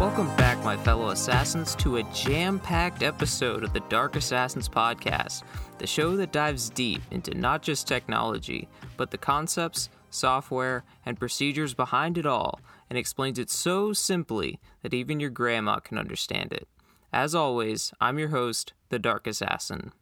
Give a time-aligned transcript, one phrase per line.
[0.00, 5.42] Welcome back, my fellow assassins, to a jam packed episode of the Dark Assassins podcast,
[5.76, 8.66] the show that dives deep into not just technology,
[8.96, 14.94] but the concepts, software, and procedures behind it all, and explains it so simply that
[14.94, 16.66] even your grandma can understand it.
[17.12, 19.92] As always, I'm your host, the Dark Assassin.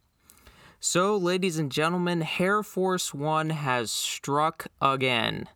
[0.79, 5.49] So, ladies and gentlemen, Hair Force One has struck again.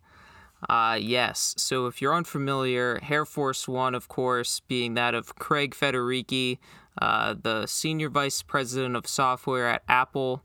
[0.70, 5.76] Uh, yes, so if you're unfamiliar, Hair Force One, of course, being that of Craig
[5.76, 6.60] Federighi,
[7.02, 10.44] uh, the Senior Vice President of Software at Apple.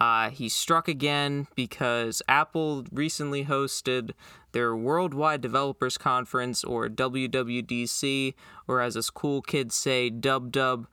[0.00, 4.12] Uh, he struck again because Apple recently hosted
[4.52, 8.34] their Worldwide Developers Conference, or WWDC,
[8.68, 10.86] or as us cool kids say, Dub Dub,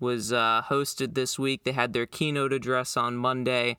[0.00, 1.64] was uh, hosted this week.
[1.64, 3.78] They had their keynote address on Monday,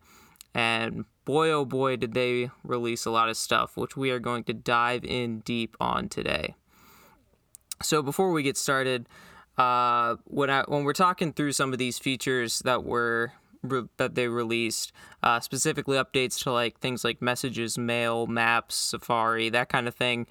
[0.54, 4.44] and boy oh boy did they release a lot of stuff which we are going
[4.44, 6.56] to dive in deep on today.
[7.82, 9.08] So before we get started
[9.58, 13.34] uh, when I, when we're talking through some of these features that were
[13.98, 19.70] that they released uh, specifically updates to like things like messages mail maps safari that
[19.70, 20.28] kind of thing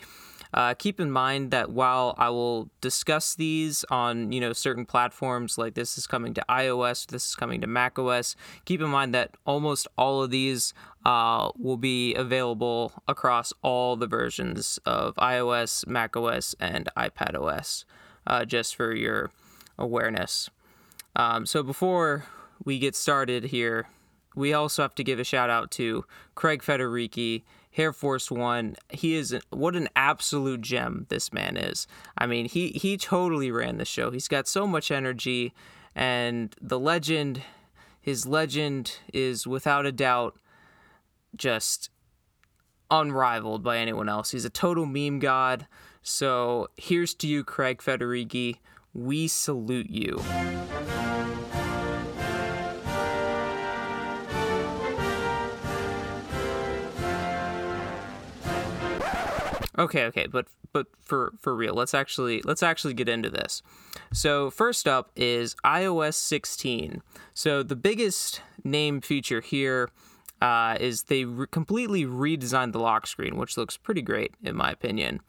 [0.55, 5.57] uh, keep in mind that while I will discuss these on you know certain platforms,
[5.57, 9.37] like this is coming to iOS, this is coming to macOS, keep in mind that
[9.47, 16.55] almost all of these uh, will be available across all the versions of iOS, macOS,
[16.61, 17.85] and iPadOS,
[18.27, 19.31] uh, just for your
[19.79, 20.51] awareness.
[21.17, 22.25] Um, so before
[22.65, 23.89] we get started here,
[24.35, 27.43] we also have to give a shout out to Craig Federighi
[27.73, 28.77] Hair Force One.
[28.91, 31.87] He is what an absolute gem this man is.
[32.17, 34.11] I mean, he he totally ran the show.
[34.11, 35.55] He's got so much energy,
[35.95, 37.43] and the legend,
[38.01, 40.39] his legend is without a doubt
[41.35, 41.89] just
[42.91, 44.31] unrivaled by anyone else.
[44.31, 45.67] He's a total meme god.
[46.03, 48.59] So here's to you, Craig Federighi.
[48.93, 50.23] We salute you.
[59.79, 63.63] Okay, okay, but but for for real, let's actually let's actually get into this.
[64.13, 67.03] So first up is iOS 16.
[67.35, 69.91] So the biggest name feature here
[70.41, 74.71] uh, is they re- completely redesigned the lock screen, which looks pretty great in my
[74.71, 75.21] opinion.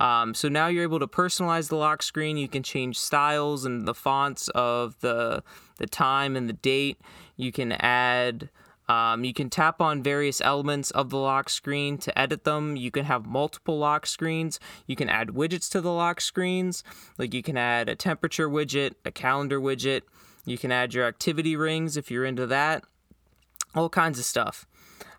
[0.00, 2.36] Um, so now you're able to personalize the lock screen.
[2.36, 5.44] You can change styles and the fonts of the
[5.78, 6.98] the time and the date.
[7.36, 8.50] You can add
[8.92, 12.76] um, you can tap on various elements of the lock screen to edit them.
[12.76, 14.60] You can have multiple lock screens.
[14.86, 16.84] You can add widgets to the lock screens.
[17.16, 20.02] Like you can add a temperature widget, a calendar widget.
[20.44, 22.84] You can add your activity rings if you're into that.
[23.74, 24.66] All kinds of stuff.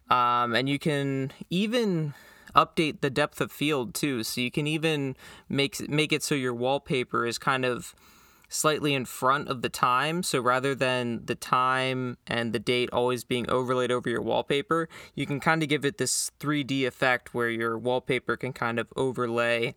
[0.07, 2.13] Um, and you can even
[2.55, 4.21] update the depth of field too.
[4.23, 5.15] So you can even
[5.49, 7.95] make make it so your wallpaper is kind of
[8.53, 10.23] slightly in front of the time.
[10.23, 15.25] So rather than the time and the date always being overlaid over your wallpaper, you
[15.25, 19.73] can kind of give it this 3D effect where your wallpaper can kind of overlay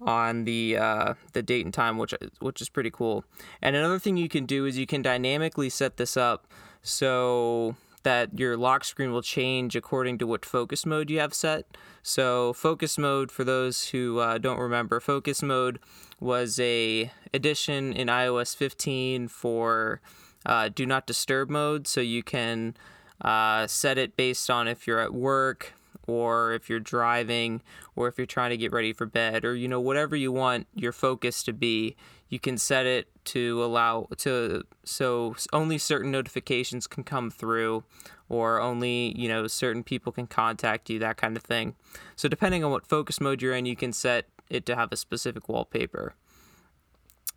[0.00, 3.24] on the uh, the date and time, which which is pretty cool.
[3.60, 6.46] And another thing you can do is you can dynamically set this up
[6.82, 11.66] so that your lock screen will change according to what focus mode you have set.
[12.02, 15.78] So focus mode, for those who uh, don't remember, focus mode
[16.20, 20.00] was a addition in iOS 15 for
[20.44, 21.86] uh, do not disturb mode.
[21.86, 22.74] So you can
[23.20, 25.74] uh, set it based on if you're at work
[26.06, 27.62] or if you're driving
[27.94, 30.66] or if you're trying to get ready for bed or you know whatever you want
[30.74, 31.96] your focus to be
[32.32, 37.84] you can set it to allow to so only certain notifications can come through
[38.30, 41.74] or only you know certain people can contact you that kind of thing.
[42.16, 44.96] So depending on what focus mode you're in you can set it to have a
[44.96, 46.14] specific wallpaper.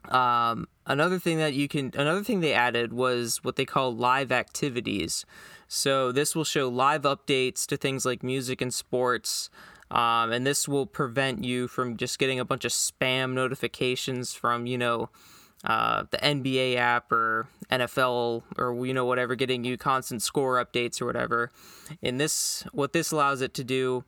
[0.08, 4.32] Um, another thing that you can another thing they added was what they call live
[4.32, 5.26] activities.
[5.68, 9.50] So this will show live updates to things like music and sports
[9.92, 14.66] um, and this will prevent you from just getting a bunch of spam notifications from,
[14.66, 15.10] you know,
[15.64, 21.02] uh, the NBA app or NFL or you know whatever, getting you constant score updates
[21.02, 21.50] or whatever.
[22.02, 24.04] In this, what this allows it to do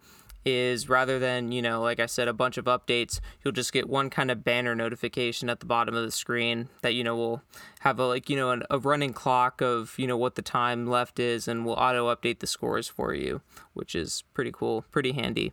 [0.48, 3.90] is rather than you know like i said a bunch of updates you'll just get
[3.90, 7.42] one kind of banner notification at the bottom of the screen that you know will
[7.82, 10.88] have a like you know an, a running clock of you know what the time
[10.88, 13.42] left is and will auto update the scores for you
[13.74, 15.52] which is pretty cool pretty handy.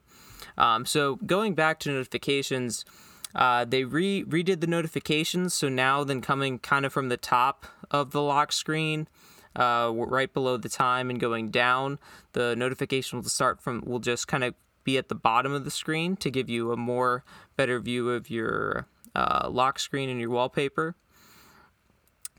[0.56, 2.84] Um, so going back to notifications
[3.34, 7.66] uh, they re- redid the notifications so now then coming kind of from the top
[7.90, 9.08] of the lock screen
[9.56, 11.98] uh, right below the time and going down
[12.32, 14.54] the notification will start from will just kind of
[14.84, 17.24] be at the bottom of the screen to give you a more
[17.56, 20.94] better view of your uh, lock screen and your wallpaper.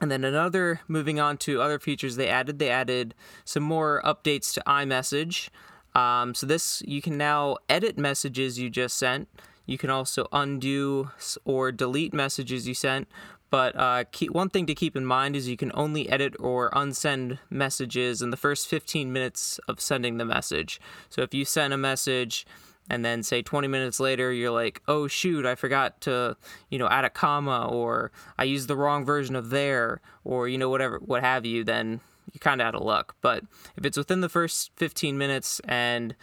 [0.01, 3.15] And then another, moving on to other features they added, they added
[3.45, 5.49] some more updates to iMessage.
[5.93, 9.29] Um, so this, you can now edit messages you just sent.
[9.65, 11.11] You can also undo
[11.45, 13.07] or delete messages you sent.
[13.49, 16.71] But uh, keep, one thing to keep in mind is you can only edit or
[16.71, 20.81] unsend messages in the first 15 minutes of sending the message.
[21.09, 22.45] So if you send a message
[22.89, 26.37] and then say 20 minutes later you're like oh shoot i forgot to
[26.69, 30.57] you know add a comma or i used the wrong version of there or you
[30.57, 31.99] know whatever what have you then
[32.31, 33.43] you're kind of out of luck but
[33.75, 36.15] if it's within the first 15 minutes and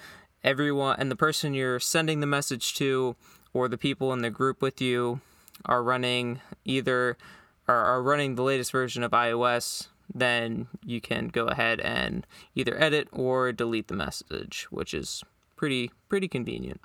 [0.44, 3.16] everyone and the person you're sending the message to
[3.52, 5.20] or the people in the group with you
[5.64, 7.16] are running either
[7.68, 13.08] are, running the latest version of ios then you can go ahead and either edit
[13.12, 15.22] or delete the message which is
[15.56, 16.80] pretty pretty convenient.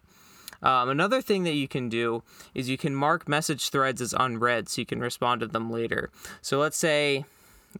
[0.61, 2.21] Um, another thing that you can do
[2.53, 6.09] is you can mark message threads as unread so you can respond to them later.
[6.41, 7.25] So let's say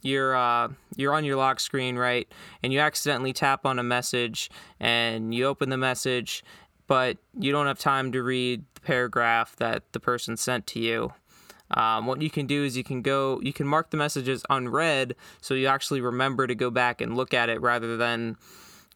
[0.02, 2.28] you're uh, you're on your lock screen, right,
[2.62, 6.44] and you accidentally tap on a message and you open the message,
[6.88, 11.12] but you don't have time to read the paragraph that the person sent to you.
[11.70, 15.14] Um, what you can do is you can go, you can mark the messages unread,
[15.40, 18.36] so you actually remember to go back and look at it rather than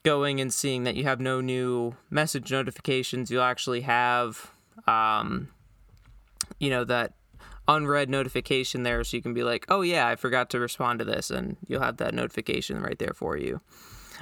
[0.02, 4.50] going and seeing that you have no new message notifications, you'll actually have,
[4.86, 5.48] um,
[6.58, 7.12] you know, that
[7.68, 9.04] unread notification there.
[9.04, 11.30] So you can be like, oh, yeah, I forgot to respond to this.
[11.30, 13.60] And you'll have that notification right there for you.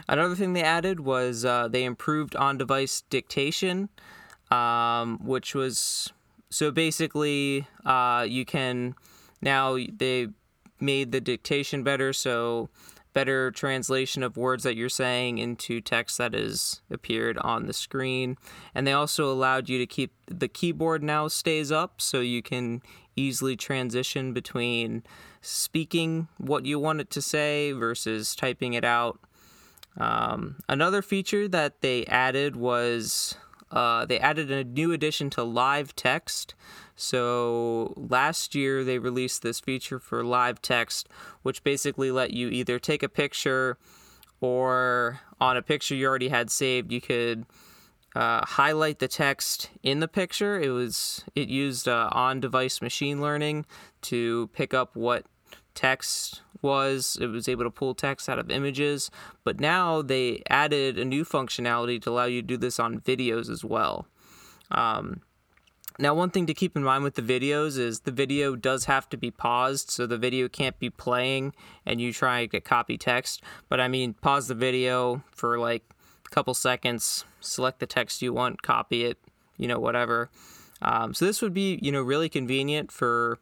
[0.08, 3.88] Another thing they added was uh, they improved on device dictation,
[4.50, 6.12] um, which was
[6.50, 8.94] so basically uh, you can
[9.40, 10.28] now they
[10.80, 12.12] made the dictation better.
[12.12, 12.70] So
[13.12, 18.36] better translation of words that you're saying into text that has appeared on the screen.
[18.74, 22.82] And they also allowed you to keep the keyboard now stays up so you can
[23.16, 25.02] easily transition between
[25.40, 29.18] speaking what you want it to say versus typing it out.
[29.96, 33.36] Um, another feature that they added was
[33.70, 36.54] uh, they added a new addition to live text.
[36.96, 41.08] So last year they released this feature for live text,
[41.42, 43.78] which basically let you either take a picture
[44.40, 47.46] or on a picture you already had saved, you could
[48.16, 50.60] uh, highlight the text in the picture.
[50.60, 53.66] It was it used uh, on-device machine learning
[54.02, 55.26] to pick up what
[55.80, 57.16] text was.
[57.20, 59.10] It was able to pull text out of images,
[59.44, 63.48] but now they added a new functionality to allow you to do this on videos
[63.48, 64.06] as well.
[64.70, 65.22] Um,
[65.98, 69.08] now, one thing to keep in mind with the videos is the video does have
[69.08, 71.54] to be paused, so the video can't be playing
[71.86, 73.42] and you try to copy text.
[73.70, 75.84] But I mean, pause the video for like
[76.26, 79.18] a couple seconds, select the text you want, copy it,
[79.56, 80.30] you know, whatever.
[80.82, 83.38] Um, so this would be, you know, really convenient for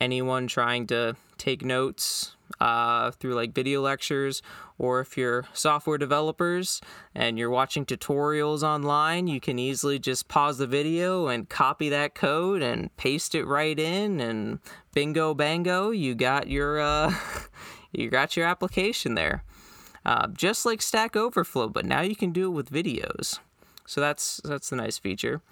[0.00, 4.42] anyone trying to take notes uh, through like video lectures,
[4.78, 6.80] or if you're software developers
[7.14, 12.14] and you're watching tutorials online, you can easily just pause the video and copy that
[12.14, 14.58] code and paste it right in, and
[14.92, 17.14] bingo bango, you got your uh,
[17.92, 19.42] you got your application there.
[20.04, 23.38] Uh, just like Stack Overflow, but now you can do it with videos.
[23.86, 25.42] So that's that's the nice feature.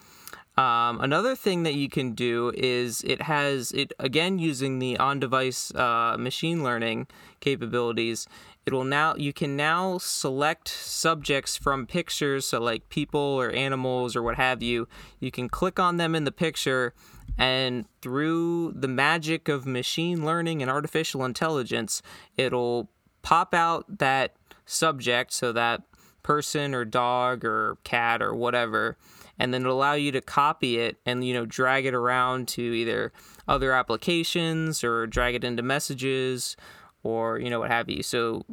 [0.59, 5.73] Um, another thing that you can do is it has it again using the on-device
[5.73, 7.07] uh, machine learning
[7.39, 8.27] capabilities.
[8.67, 14.17] It will now you can now select subjects from pictures, so like people or animals
[14.17, 14.89] or what have you.
[15.21, 16.93] You can click on them in the picture,
[17.39, 22.03] and through the magic of machine learning and artificial intelligence,
[22.37, 22.91] it'll
[23.23, 24.35] pop out that
[24.67, 25.83] subject, so that
[26.25, 28.97] person or dog or cat or whatever
[29.39, 32.63] and then it'll allow you to copy it and you know drag it around to
[32.63, 33.13] either
[33.47, 36.57] other applications or drag it into messages
[37.03, 38.03] or you know what have you.
[38.03, 38.45] So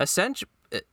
[0.00, 0.50] essentially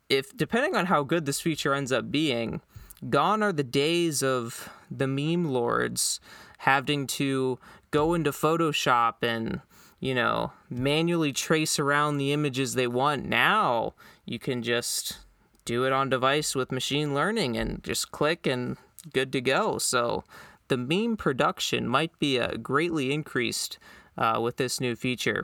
[0.10, 2.62] if depending on how good this feature ends up being
[3.10, 6.20] gone are the days of the meme lords
[6.60, 7.60] having to
[7.92, 9.62] go into photoshop and
[10.00, 13.26] you know manually trace around the images they want.
[13.26, 13.94] Now
[14.26, 15.20] you can just
[15.66, 18.78] do it on device with machine learning and just click and
[19.14, 19.78] good to go.
[19.78, 20.24] So
[20.68, 23.78] the meme production might be uh, greatly increased
[24.18, 25.44] uh, with this new feature.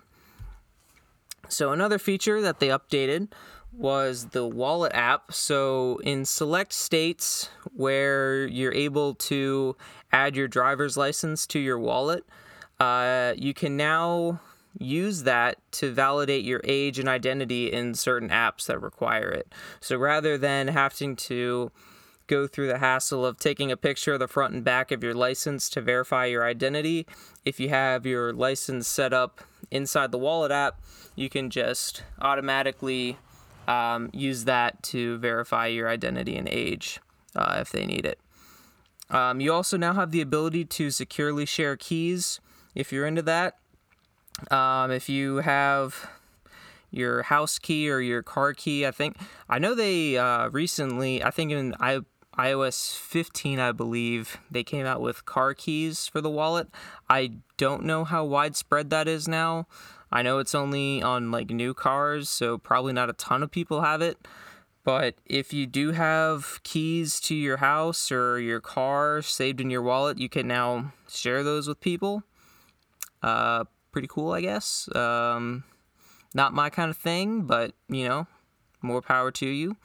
[1.48, 3.32] So another feature that they updated
[3.74, 5.34] was the wallet app.
[5.34, 9.76] So in select states where you're able to
[10.12, 12.26] add your driver's license to your wallet,
[12.80, 14.40] uh, you can now
[14.78, 19.54] use that to validate your age and identity in certain apps that require it.
[19.82, 21.72] So rather than having to
[22.32, 25.14] go through the hassle of taking a picture of the front and back of your
[25.14, 27.06] license to verify your identity.
[27.44, 30.80] If you have your license set up inside the wallet app,
[31.14, 33.18] you can just automatically
[33.68, 37.02] um, use that to verify your identity and age
[37.36, 38.18] uh, if they need it.
[39.10, 42.40] Um, you also now have the ability to securely share keys
[42.74, 43.58] if you're into that.
[44.50, 46.10] Um, if you have
[46.92, 49.18] your house key or your car key, I think
[49.50, 51.22] I know they uh, recently.
[51.22, 52.00] I think in I,
[52.38, 56.70] iOS 15, I believe they came out with car keys for the wallet.
[57.10, 59.68] I don't know how widespread that is now.
[60.12, 63.82] I know it's only on like new cars, so probably not a ton of people
[63.82, 64.18] have it.
[64.84, 69.82] But if you do have keys to your house or your car saved in your
[69.82, 72.24] wallet, you can now share those with people.
[73.22, 74.90] Uh, pretty cool, I guess.
[74.96, 75.64] Um,
[76.34, 78.28] not my kind of thing, but you know,
[78.82, 79.78] more power to you.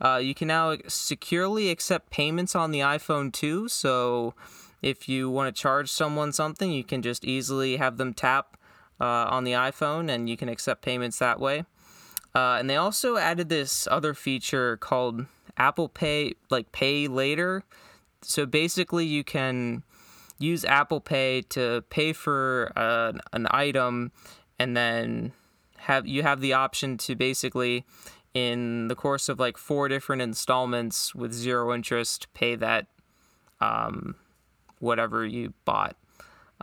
[0.00, 3.68] Uh, you can now securely accept payments on the iPhone too.
[3.68, 4.34] So
[4.82, 8.56] if you want to charge someone something, you can just easily have them tap
[9.00, 11.64] uh, on the iPhone and you can accept payments that way.
[12.34, 17.62] Uh, and they also added this other feature called Apple Pay, like pay later.
[18.22, 19.84] So basically, you can
[20.38, 24.10] use Apple Pay to pay for uh, an item
[24.58, 25.32] and then
[25.78, 27.84] have you have the option to basically
[28.34, 32.86] in the course of like four different installments with zero interest pay that
[33.60, 34.16] um,
[34.80, 35.96] whatever you bought.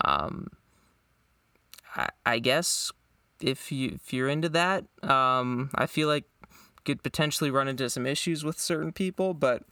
[0.04, 0.52] Um,
[1.96, 2.92] I, I, guess
[3.42, 6.26] if you if you're into that um, i feel like
[6.86, 9.64] could potentially run into some issues with certain people but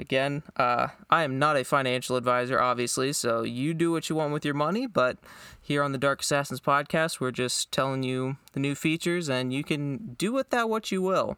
[0.00, 4.32] Again, uh, I am not a financial advisor, obviously, so you do what you want
[4.32, 4.86] with your money.
[4.86, 5.18] But
[5.60, 9.62] here on the Dark Assassins podcast, we're just telling you the new features, and you
[9.62, 11.36] can do with that what you will.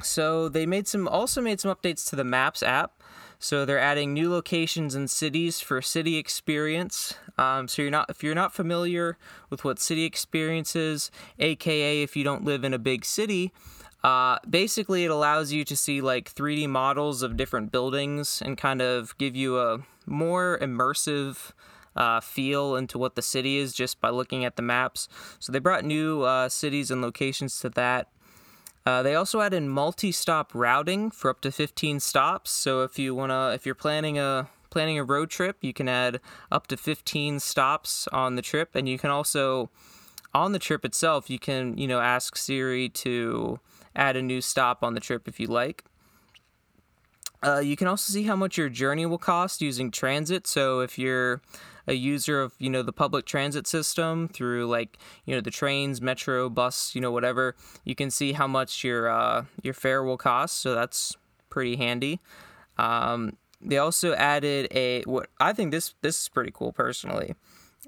[0.00, 3.02] So they made some, also made some updates to the Maps app.
[3.40, 7.14] So they're adding new locations and cities for city experience.
[7.36, 9.18] Um, so you're not if you're not familiar
[9.50, 13.52] with what city experience is, aka if you don't live in a big city,
[14.02, 18.80] uh, basically, it allows you to see like 3D models of different buildings and kind
[18.80, 21.52] of give you a more immersive
[21.96, 25.08] uh, feel into what the city is just by looking at the maps.
[25.38, 28.08] So they brought new uh, cities and locations to that.
[28.84, 32.50] Uh, they also added multi-stop routing for up to 15 stops.
[32.52, 36.20] So if you wanna, if you're planning a planning a road trip, you can add
[36.52, 39.70] up to 15 stops on the trip, and you can also
[40.34, 43.58] on the trip itself, you can you know ask Siri to
[43.96, 45.84] add a new stop on the trip if you like.
[47.42, 50.46] Uh, you can also see how much your journey will cost using transit.
[50.46, 51.40] So if you're
[51.86, 56.00] a user of you know the public transit system through like you know the trains,
[56.00, 60.16] metro, bus, you know whatever, you can see how much your uh, your fare will
[60.16, 60.60] cost.
[60.60, 61.16] So that's
[61.50, 62.20] pretty handy.
[62.78, 67.34] Um, they also added a what I think this this is pretty cool personally.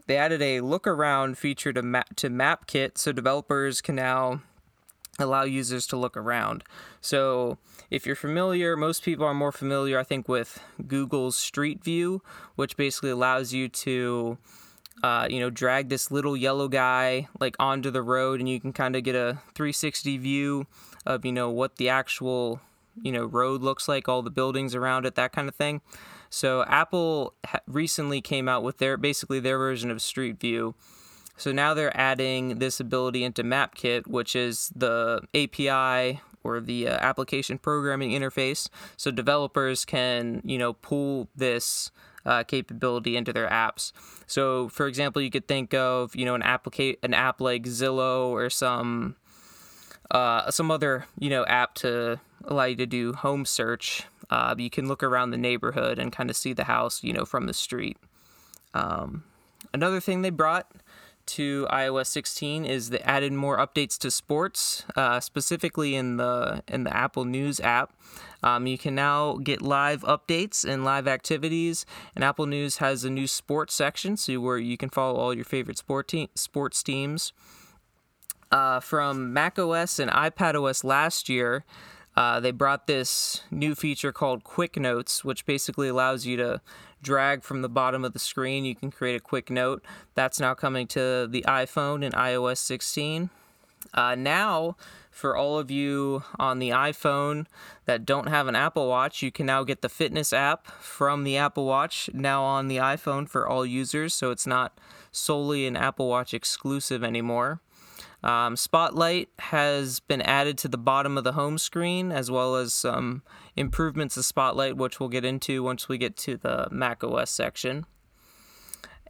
[0.07, 4.43] They added a look around feature to map to MapKit, so developers can now
[5.19, 6.65] allow users to look around.
[7.01, 7.59] So,
[7.91, 12.23] if you're familiar, most people are more familiar, I think, with Google's Street View,
[12.57, 14.39] which basically allows you to,
[15.03, 18.73] uh, you know, drag this little yellow guy like onto the road, and you can
[18.73, 20.67] kind of get a 360 view
[21.07, 22.61] of, you know, what the actual,
[23.03, 25.81] you know, road looks like, all the buildings around it, that kind of thing.
[26.31, 27.35] So, Apple
[27.67, 30.75] recently came out with their basically their version of Street View
[31.39, 36.99] so now they're adding this ability into MapKit, which is the API or the uh,
[37.01, 38.69] application programming interface.
[38.97, 41.91] So developers can, you know, pull this
[42.27, 43.93] uh, capability into their apps.
[44.27, 48.29] So, for example, you could think of, you know, an applica- an app like Zillow
[48.29, 49.17] or some
[50.11, 54.05] uh, some other, you know, app to allow you to do home search.
[54.31, 57.25] Uh, you can look around the neighborhood and kind of see the house, you know,
[57.25, 57.97] from the street.
[58.75, 59.25] Um,
[59.73, 60.71] another thing they brought
[61.29, 66.85] to iOS 16 is the added more updates to sports, uh, specifically in the in
[66.85, 67.93] the Apple News app.
[68.43, 73.11] Um, you can now get live updates and live activities, and Apple News has a
[73.11, 77.33] new sports section, so where you can follow all your favorite sport te- sports teams.
[78.51, 81.65] Uh, from macOS and iPadOS last year,
[82.17, 86.61] uh, they brought this new feature called Quick Notes, which basically allows you to
[87.03, 89.85] drag from the bottom of the screen, you can create a quick note.
[90.15, 93.31] That's now coming to the iPhone in iOS 16.
[93.95, 94.77] Uh, now,
[95.11, 97.47] for all of you on the iPhone
[97.87, 101.37] that don't have an Apple Watch, you can now get the fitness app from the
[101.37, 104.79] Apple Watch now on the iPhone for all users, so it's not
[105.11, 107.61] solely an Apple Watch exclusive anymore.
[108.23, 112.75] Um, Spotlight has been added to the bottom of the home screen, as well as
[112.75, 113.23] some
[113.59, 117.87] improvements to Spotlight, which we'll get into once we get to the Mac OS section.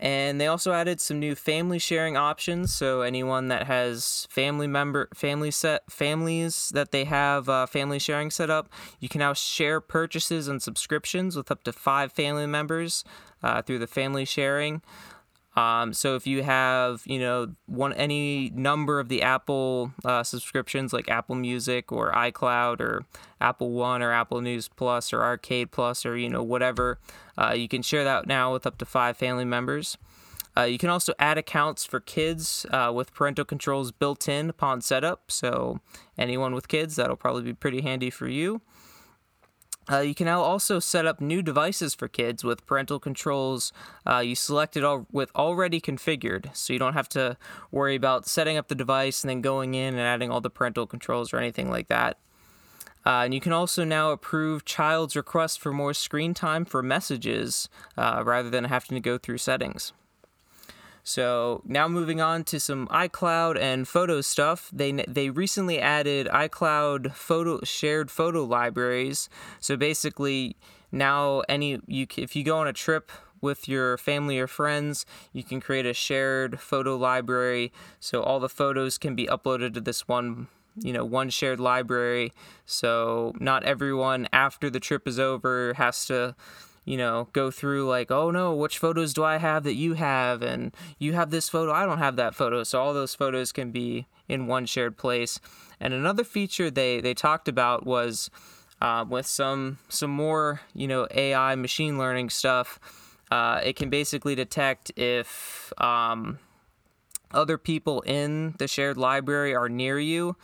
[0.00, 2.72] And they also added some new family sharing options.
[2.72, 8.30] So anyone that has family member family set families that they have uh, family sharing
[8.30, 8.68] set up,
[9.00, 13.02] you can now share purchases and subscriptions with up to five family members
[13.42, 14.82] uh, through the family sharing.
[15.58, 20.92] Um, so if you have, you know, one any number of the Apple uh, subscriptions
[20.92, 23.04] like Apple Music or iCloud or
[23.40, 27.00] Apple One or Apple News Plus or Arcade Plus or you know whatever,
[27.36, 29.98] uh, you can share that now with up to five family members.
[30.56, 34.80] Uh, you can also add accounts for kids uh, with parental controls built in upon
[34.80, 35.30] setup.
[35.30, 35.80] So
[36.16, 38.60] anyone with kids, that'll probably be pretty handy for you.
[39.90, 43.72] Uh, you can now also set up new devices for kids with parental controls
[44.06, 47.36] uh, you selected all with already configured, so you don't have to
[47.70, 50.86] worry about setting up the device and then going in and adding all the parental
[50.86, 52.18] controls or anything like that.
[53.06, 57.68] Uh, and you can also now approve child's request for more screen time for messages
[57.96, 59.92] uh, rather than having to go through settings.
[61.08, 64.68] So now moving on to some iCloud and photo stuff.
[64.70, 69.30] They they recently added iCloud photo shared photo libraries.
[69.58, 70.56] So basically
[70.92, 73.10] now any you if you go on a trip
[73.40, 78.50] with your family or friends, you can create a shared photo library so all the
[78.50, 82.32] photos can be uploaded to this one you know one shared library
[82.64, 86.36] so not everyone after the trip is over has to
[86.88, 90.40] you know, go through like, oh no, which photos do I have that you have?
[90.40, 92.64] And you have this photo, I don't have that photo.
[92.64, 95.38] So all those photos can be in one shared place.
[95.78, 98.30] And another feature they, they talked about was
[98.80, 102.80] uh, with some some more, you know, AI machine learning stuff.
[103.30, 106.38] Uh, it can basically detect if um,
[107.32, 110.36] other people in the shared library are near you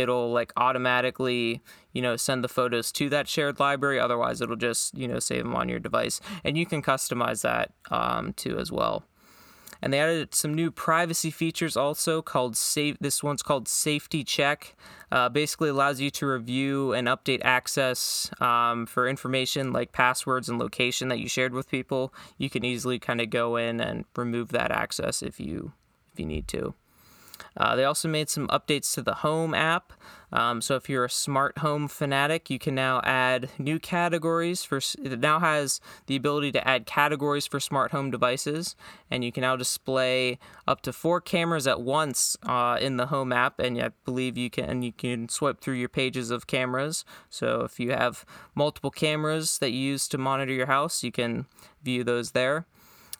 [0.00, 1.60] it'll like automatically
[1.92, 3.98] you know send the photos to that shared library.
[3.98, 6.20] Otherwise it'll just you know save them on your device.
[6.44, 9.04] And you can customize that um, too as well.
[9.82, 14.76] And they added some new privacy features also called save this one's called safety check.
[15.10, 20.58] Uh, basically allows you to review and update access um, for information like passwords and
[20.58, 22.12] location that you shared with people.
[22.38, 25.72] You can easily kind of go in and remove that access if you
[26.12, 26.74] if you need to
[27.56, 29.92] uh, they also made some updates to the Home app.
[30.32, 34.80] Um, so if you're a smart home fanatic, you can now add new categories for.
[35.02, 38.76] It now has the ability to add categories for smart home devices,
[39.10, 43.32] and you can now display up to four cameras at once uh, in the Home
[43.32, 43.58] app.
[43.58, 47.04] And I believe you can you can swipe through your pages of cameras.
[47.28, 51.46] So if you have multiple cameras that you use to monitor your house, you can
[51.82, 52.66] view those there.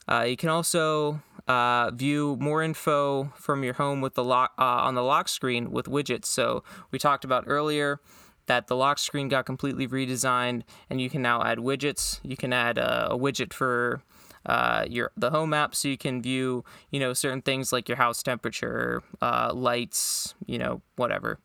[0.08, 4.62] Uh, you can also uh, view more info from your home with the lock uh,
[4.62, 6.26] on the lock screen with widgets.
[6.26, 8.00] So we talked about earlier
[8.46, 12.18] that the lock screen got completely redesigned, and you can now add widgets.
[12.22, 14.02] You can add a, a widget for
[14.46, 17.96] uh, your the home app, so you can view you know certain things like your
[17.96, 21.38] house temperature, uh, lights, you know whatever.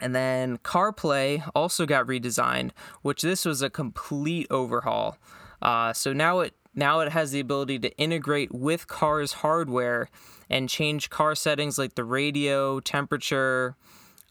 [0.00, 5.16] And then CarPlay also got redesigned, which this was a complete overhaul.
[5.62, 10.08] Uh, so now it now it has the ability to integrate with car's hardware
[10.50, 13.76] and change car settings like the radio, temperature,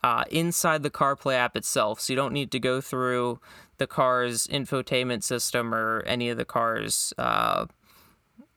[0.03, 2.01] uh, inside the CarPlay app itself.
[2.01, 3.39] So you don't need to go through
[3.77, 7.65] the car's infotainment system or any of the car's uh,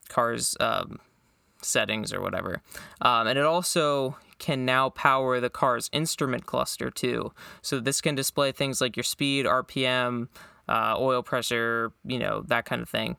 [0.09, 0.99] car's um,
[1.61, 2.61] settings or whatever.
[3.01, 7.31] Um, and it also can now power the car's instrument cluster too.
[7.61, 10.27] So this can display things like your speed, RPM,
[10.69, 13.17] uh, oil pressure, you know, that kind of thing.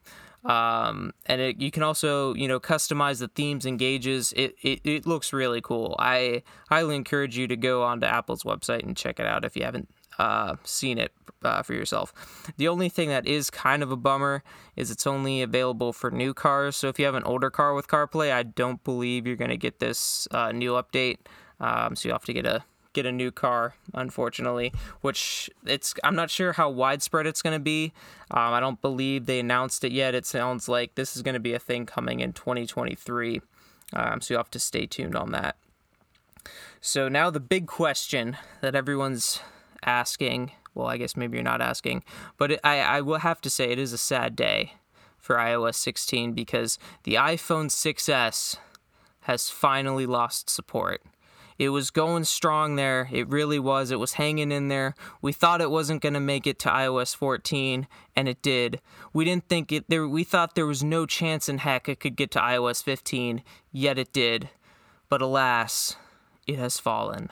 [0.49, 4.33] Um, and it, you can also, you know, customize the themes and gauges.
[4.35, 5.95] It, it, it looks really cool.
[5.99, 9.65] I highly encourage you to go onto Apple's website and check it out if you
[9.65, 11.13] haven't uh, seen it
[11.45, 12.15] uh, for yourself.
[12.57, 14.43] The only thing that is kind of a bummer
[14.75, 16.77] is it's only available for new cars.
[16.77, 19.59] So if you have an older car with CarPlay, I don't believe you're going to
[19.59, 21.19] get this uh, new update.
[21.61, 22.65] Um, so you have to get a
[22.99, 24.73] get a new car, unfortunately.
[25.01, 27.93] Which it's I'm not sure how widespread it's going to be.
[28.31, 30.15] Um, I don't believe they announced it yet.
[30.15, 33.41] It sounds like this is going to be a thing coming in 2023.
[33.93, 35.57] Um, so you have to stay tuned on that.
[36.81, 39.41] So now the big question that everyone's
[39.85, 40.53] asking.
[40.75, 42.05] Well, I guess maybe you're not asking,
[42.37, 44.75] but it, I I will have to say it is a sad day
[45.19, 48.59] for iOS 16 because the iPhone 6s
[49.23, 51.03] has finally lost support.
[51.59, 53.09] It was going strong there.
[53.11, 53.91] It really was.
[53.91, 54.95] It was hanging in there.
[55.21, 58.81] We thought it wasn't going to make it to iOS 14, and it did.
[59.13, 60.07] We didn't think it there.
[60.07, 63.43] We thought there was no chance in heck it could get to iOS 15,
[63.73, 64.51] yet it did.
[65.09, 65.97] but alas,
[66.47, 67.31] it has fallen.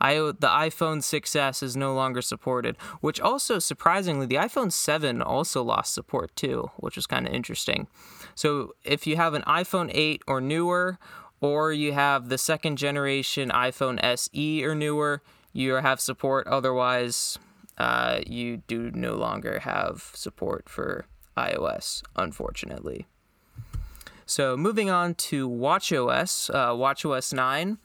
[0.00, 5.62] I, the iPhone 6s is no longer supported, which also surprisingly, the iPhone 7 also
[5.62, 7.86] lost support too, which was kind of interesting.
[8.34, 10.98] So if you have an iPhone 8 or newer,
[11.40, 16.46] or you have the second generation iPhone SE or newer, you have support.
[16.46, 17.38] Otherwise,
[17.78, 23.06] uh, you do no longer have support for iOS, unfortunately.
[24.26, 27.78] So moving on to WatchOS, uh, WatchOS 9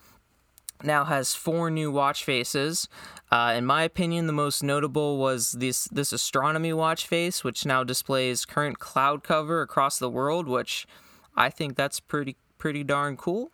[0.84, 2.88] now has four new watch faces.
[3.32, 7.84] Uh, in my opinion, the most notable was this this astronomy watch face, which now
[7.84, 10.88] displays current cloud cover across the world, which
[11.36, 13.52] I think that's pretty pretty darn cool.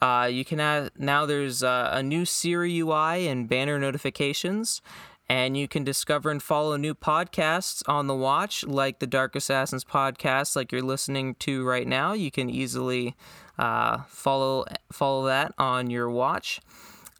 [0.00, 4.80] Uh, you can add now there's uh, a new Siri UI and banner notifications,
[5.28, 9.84] and you can discover and follow new podcasts on the watch, like the Dark Assassins
[9.84, 12.12] podcast, like you're listening to right now.
[12.12, 13.16] You can easily
[13.58, 16.60] uh, follow follow that on your watch.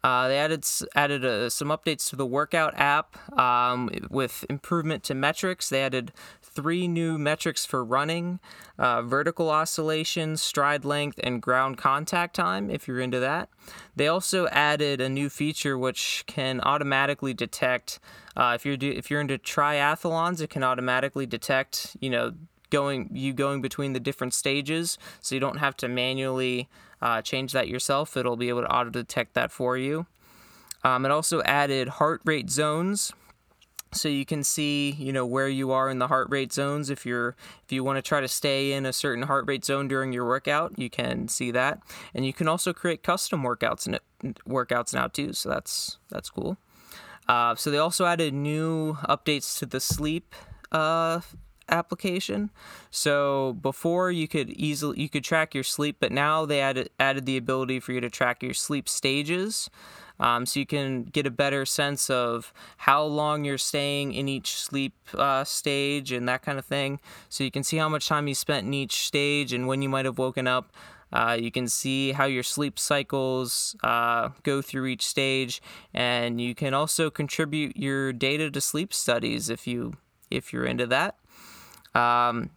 [0.01, 0.65] Uh, they added
[0.95, 5.67] added uh, some updates to the workout app um, with improvement to metrics.
[5.67, 6.13] They added
[6.49, 8.39] three new metrics for running:
[8.77, 12.69] uh, vertical oscillation, stride length, and ground contact time.
[12.69, 13.49] If you're into that,
[13.95, 17.99] they also added a new feature which can automatically detect.
[18.35, 22.33] Uh, if you're do, if you're into triathlons, it can automatically detect you know
[22.69, 26.69] going you going between the different stages, so you don't have to manually
[27.01, 28.15] uh, change that yourself.
[28.17, 30.05] It'll be able to auto detect that for you.
[30.83, 33.11] Um, it also added heart rate zones,
[33.91, 36.89] so you can see you know where you are in the heart rate zones.
[36.89, 39.87] If you're if you want to try to stay in a certain heart rate zone
[39.87, 41.79] during your workout, you can see that,
[42.13, 43.99] and you can also create custom workouts and
[44.47, 45.33] workouts now too.
[45.33, 46.57] So that's that's cool.
[47.27, 50.33] Uh, so they also added new updates to the sleep
[50.71, 51.21] uh,
[51.69, 52.49] application.
[52.89, 57.25] So before you could easily you could track your sleep, but now they added added
[57.25, 59.69] the ability for you to track your sleep stages.
[60.19, 64.55] Um, so you can get a better sense of how long you're staying in each
[64.55, 66.99] sleep uh, stage and that kind of thing.
[67.29, 69.89] So you can see how much time you spent in each stage and when you
[69.89, 70.73] might have woken up.
[71.11, 75.59] Uh, you can see how your sleep cycles uh, go through each stage,
[75.91, 79.93] and you can also contribute your data to sleep studies if you
[80.29, 81.17] if you're into that.
[81.95, 82.51] Um,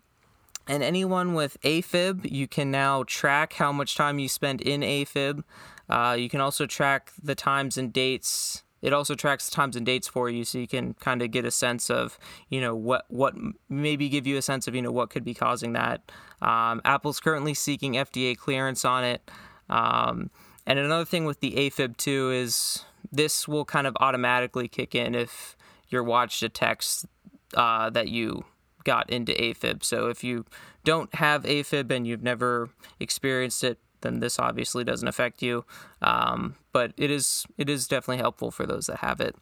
[0.66, 5.42] and anyone with AFib, you can now track how much time you spend in AFib.
[5.88, 8.62] Uh, you can also track the times and dates.
[8.80, 11.44] It also tracks the times and dates for you, so you can kind of get
[11.44, 13.34] a sense of, you know, what what
[13.68, 16.10] maybe give you a sense of, you know, what could be causing that.
[16.40, 19.30] Um, Apple's currently seeking FDA clearance on it.
[19.68, 20.30] Um,
[20.66, 25.14] and another thing with the AFib too is this will kind of automatically kick in
[25.14, 25.56] if
[25.88, 27.06] your watch detects
[27.54, 28.44] uh, that you
[28.84, 29.82] got into AFib.
[29.82, 30.44] So if you
[30.84, 35.64] don't have AFib and you've never experienced it, then this obviously doesn't affect you.
[36.00, 39.36] Um, but it is it is definitely helpful for those that have it.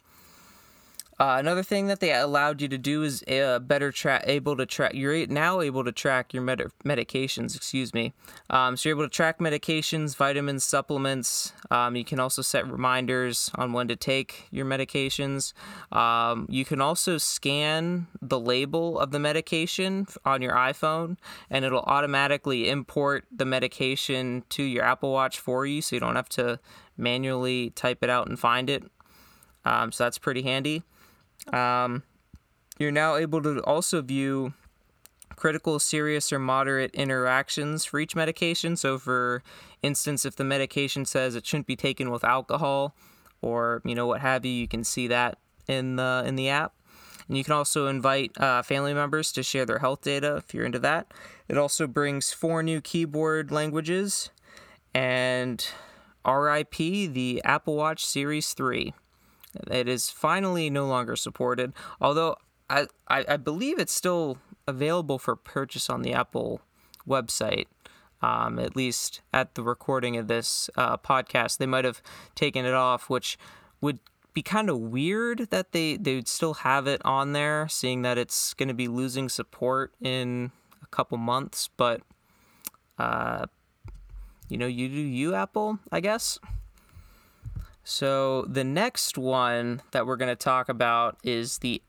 [1.21, 4.65] Uh, another thing that they allowed you to do is uh, better track, able to
[4.65, 4.91] track.
[4.95, 7.55] You're now able to track your med- medications.
[7.55, 8.13] Excuse me.
[8.49, 11.53] Um, so you're able to track medications, vitamins, supplements.
[11.69, 15.53] Um, you can also set reminders on when to take your medications.
[15.95, 21.17] Um, you can also scan the label of the medication on your iPhone,
[21.51, 26.15] and it'll automatically import the medication to your Apple Watch for you, so you don't
[26.15, 26.59] have to
[26.97, 28.85] manually type it out and find it.
[29.63, 30.81] Um, so that's pretty handy.
[31.51, 32.03] Um,
[32.77, 34.53] you're now able to also view
[35.35, 38.75] critical, serious, or moderate interactions for each medication.
[38.75, 39.43] So, for
[39.81, 42.95] instance, if the medication says it shouldn't be taken with alcohol,
[43.41, 46.73] or you know what have you, you can see that in the in the app.
[47.27, 50.65] And you can also invite uh, family members to share their health data if you're
[50.65, 51.13] into that.
[51.47, 54.29] It also brings four new keyboard languages
[54.93, 55.65] and
[56.25, 58.93] RIP the Apple Watch Series 3.
[59.69, 62.37] It is finally no longer supported, although
[62.69, 64.37] I, I, I believe it's still
[64.67, 66.61] available for purchase on the Apple
[67.07, 67.65] website.
[68.21, 72.03] Um, at least at the recording of this uh, podcast, they might have
[72.35, 73.37] taken it off, which
[73.81, 73.97] would
[74.33, 78.19] be kind of weird that they they would still have it on there, seeing that
[78.19, 80.51] it's going to be losing support in
[80.83, 81.69] a couple months.
[81.75, 82.01] But
[82.99, 83.47] uh,
[84.49, 86.37] you know, you do you Apple, I guess.
[87.83, 91.81] So the next one that we're going to talk about is the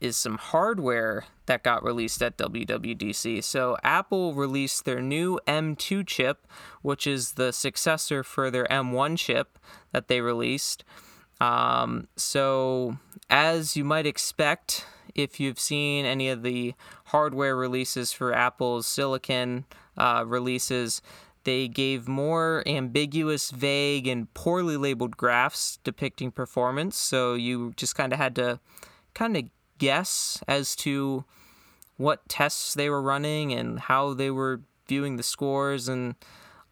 [0.00, 3.42] is some hardware that got released at WWDC.
[3.44, 6.44] So Apple released their new M2 chip,
[6.82, 9.60] which is the successor for their M1 chip
[9.92, 10.82] that they released.
[11.40, 12.98] Um, so
[13.30, 16.74] as you might expect, if you've seen any of the
[17.06, 19.66] hardware releases for Apple's silicon
[19.96, 21.00] uh, releases,
[21.44, 26.96] they gave more ambiguous, vague, and poorly labeled graphs depicting performance.
[26.96, 28.60] So you just kind of had to
[29.14, 29.44] kind of
[29.78, 31.24] guess as to
[31.96, 36.14] what tests they were running and how they were viewing the scores and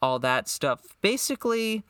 [0.02, 0.96] all that stuff.
[1.00, 1.82] Basically,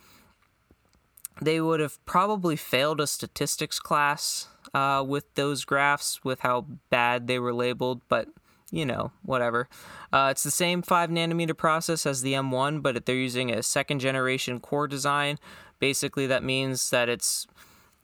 [1.41, 7.27] they would have probably failed a statistics class uh, with those graphs, with how bad
[7.27, 8.29] they were labeled, but
[8.71, 9.69] you know, whatever.
[10.13, 14.01] Uh, it's the same 5 nanometer process as the M1, but they're using a second
[14.01, 15.39] generation core design.
[15.79, 17.47] Basically, that means that it's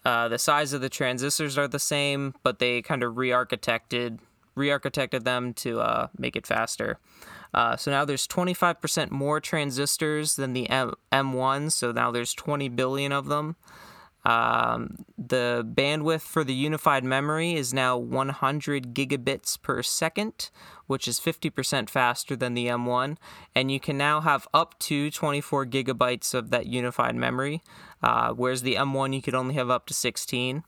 [0.04, 4.18] uh, the size of the transistors are the same, but they kind of re-architected
[4.54, 6.98] re-architected them to uh, make it faster.
[7.52, 12.70] Uh, so now there's 25% more transistors than the M- M1, so now there's 20
[12.70, 13.56] billion of them.
[14.26, 20.50] Um, the bandwidth for the unified memory is now 100 gigabits per second,
[20.88, 23.18] which is 50% faster than the M1.
[23.54, 27.62] And you can now have up to 24 gigabytes of that unified memory,
[28.02, 30.64] uh, whereas the M1 you could only have up to 16.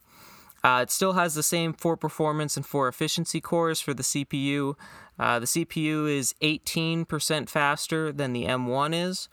[0.63, 4.75] Uh, it still has the same four performance and four efficiency cores for the CPU.
[5.19, 9.27] Uh, the CPU is 18% faster than the M1 is.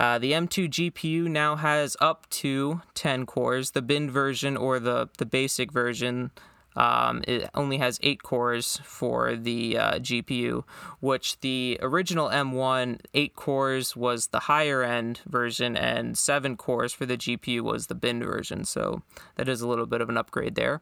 [0.00, 3.72] Uh, the M2 GPU now has up to 10 cores.
[3.72, 6.30] The bin version or the, the basic version
[6.78, 10.62] um, it only has 8 cores for the uh, GPU,
[11.00, 17.04] which the original M1, 8 cores was the higher end version, and 7 cores for
[17.04, 18.64] the GPU was the bin version.
[18.64, 19.02] So
[19.34, 20.80] that is a little bit of an upgrade there.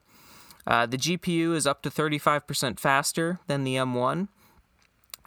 [0.66, 4.28] Uh, the GPU is up to 35% faster than the M1.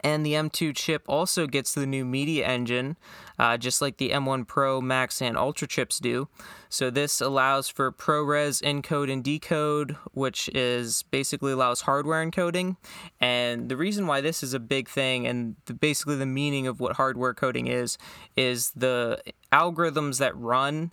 [0.03, 2.97] And the M2 chip also gets the new media engine,
[3.37, 6.27] uh, just like the M1 Pro, Max, and Ultra chips do.
[6.69, 12.77] So this allows for ProRes encode and decode, which is basically allows hardware encoding.
[13.19, 16.79] And the reason why this is a big thing, and the, basically the meaning of
[16.79, 17.97] what hardware coding is,
[18.35, 20.91] is the algorithms that run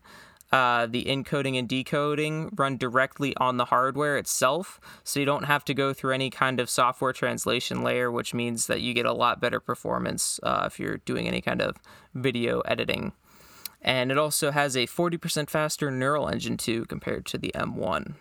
[0.53, 4.81] uh, the encoding and decoding run directly on the hardware itself.
[5.05, 8.67] So you don't have to go through any kind of software translation layer, which means
[8.67, 11.77] that you get a lot better performance uh, if you're doing any kind of
[12.15, 13.13] video editing.
[13.83, 18.15] And it also has a 40% faster neural engine too compared to the M1.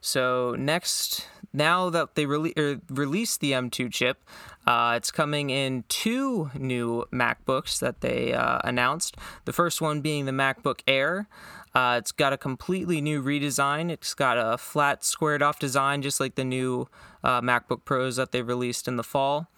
[0.00, 4.22] So next, now that they rele- er, released the M2 chip,
[4.68, 9.16] uh, it's coming in two new MacBooks that they uh, announced.
[9.46, 11.26] The first one being the MacBook Air.
[11.74, 13.90] Uh, it's got a completely new redesign.
[13.90, 16.86] It's got a flat, squared off design, just like the new
[17.24, 19.48] uh, MacBook Pros that they released in the fall.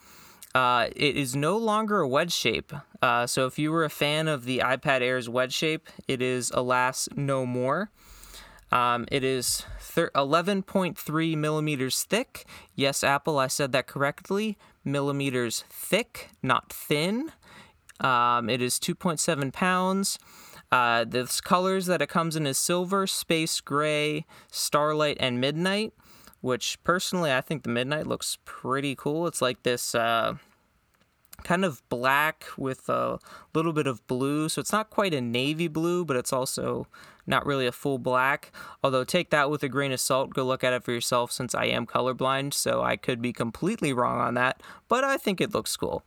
[0.54, 2.72] Uh, it is no longer a wedge shape.
[3.02, 6.52] Uh, so if you were a fan of the iPad Air's wedge shape, it is
[6.54, 7.90] alas no more.
[8.72, 12.44] Um, it is thir- 11.3 millimeters thick.
[12.74, 14.56] Yes, Apple, I said that correctly.
[14.84, 17.32] Millimeters thick, not thin.
[17.98, 20.18] Um, it is 2.7 pounds.
[20.72, 25.92] Uh, the colors that it comes in is silver, space gray, starlight, and midnight.
[26.40, 29.26] Which personally, I think the midnight looks pretty cool.
[29.26, 29.94] It's like this.
[29.94, 30.36] Uh,
[31.42, 33.18] kind of black with a
[33.54, 34.48] little bit of blue.
[34.48, 36.86] So it's not quite a navy blue, but it's also
[37.30, 38.52] not really a full black.
[38.84, 40.34] Although, take that with a grain of salt.
[40.34, 43.92] Go look at it for yourself since I am colorblind, so I could be completely
[43.92, 46.04] wrong on that, but I think it looks cool.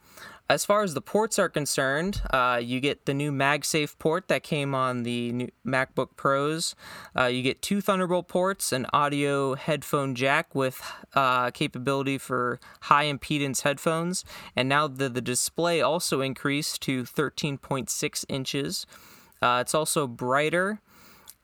[0.49, 4.43] As far as the ports are concerned, uh, you get the new MagSafe port that
[4.43, 6.75] came on the new MacBook Pros.
[7.17, 10.81] Uh, you get two Thunderbolt ports, an audio headphone jack with
[11.15, 18.25] uh, capability for high impedance headphones, and now the, the display also increased to 13.6
[18.27, 18.85] inches.
[19.41, 20.81] Uh, it's also brighter.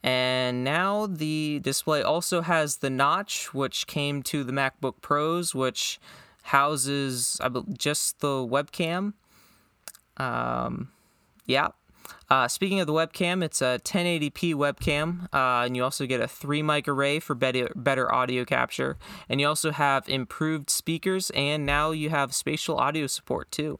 [0.03, 5.99] And now the display also has the notch, which came to the MacBook Pros, which
[6.43, 7.39] houses
[7.73, 9.13] just the webcam.
[10.17, 10.89] Um,
[11.45, 11.69] yeah.
[12.29, 16.27] Uh, speaking of the webcam, it's a 1080p webcam, uh, and you also get a
[16.27, 18.97] three mic array for better, better audio capture.
[19.27, 23.79] And you also have improved speakers, and now you have spatial audio support too.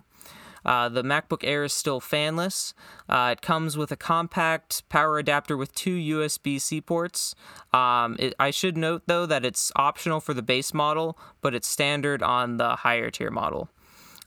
[0.66, 2.74] Uh, the MacBook Air is still fanless.
[3.08, 7.36] Uh, it comes with a compact power adapter with two USB C ports.
[7.74, 11.68] Um, it, I should note, though, that it's optional for the base model, but it's
[11.68, 13.70] standard on the higher tier model.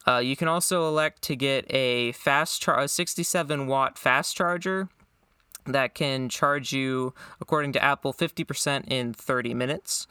[0.06, 4.88] Uh, you can also elect to get a fast char- a 67 watt fast charger
[5.66, 10.06] that can charge you, according to Apple, 50% in 30 minutes.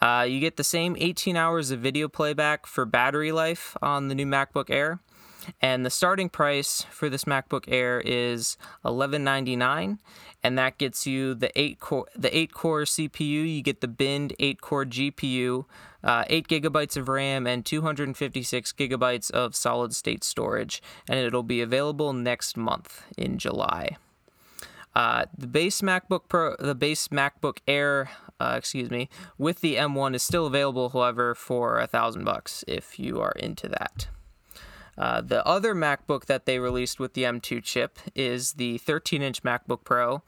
[0.00, 4.14] Uh, you get the same 18 hours of video playback for battery life on the
[4.14, 5.00] new MacBook Air.
[5.60, 9.98] And the starting price for this MacBook Air is $11.99,
[10.42, 13.56] and that gets you the eight core the eight core CPU.
[13.56, 15.64] You get the binned eight core GPU,
[16.02, 20.82] uh, eight gigabytes of RAM, and 256 gigabytes of solid state storage.
[21.08, 23.96] And it'll be available next month in July.
[24.94, 30.14] Uh, the base MacBook Pro, the base MacBook Air, uh, excuse me, with the M1
[30.14, 34.08] is still available, however, for a thousand bucks if you are into that.
[34.96, 39.42] Uh, the other MacBook that they released with the M2 chip is the 13 inch
[39.42, 40.22] MacBook Pro.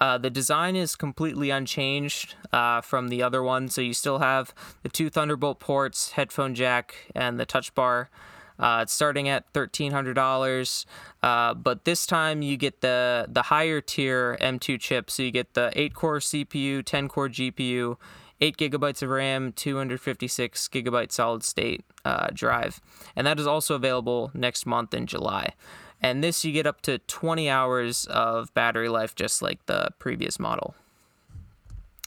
[0.00, 4.54] Uh, the design is completely unchanged uh, from the other one, so you still have
[4.82, 8.08] the two Thunderbolt ports, headphone jack, and the touch bar.
[8.58, 10.84] Uh, it's starting at thirteen hundred dollars,
[11.22, 15.10] uh, but this time you get the the higher tier M2 chip.
[15.10, 17.96] So you get the eight core CPU, ten core GPU,
[18.40, 22.80] 8 gigabytes of RAM, 256 gigabyte solid state uh, drive.
[23.14, 25.54] And that is also available next month in July.
[26.02, 30.38] And this you get up to 20 hours of battery life, just like the previous
[30.38, 30.74] model.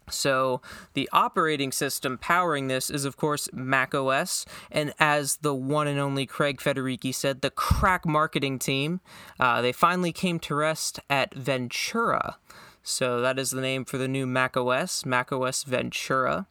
[0.10, 0.62] So,
[0.93, 4.46] the operating system powering this is, of course, Mac OS.
[4.69, 9.00] And as the one and only Craig Federighi said, the crack marketing team,
[9.39, 12.38] uh, they finally came to rest at Ventura.
[12.84, 16.48] So that is the name for the new Mac OS, Mac OS Ventura.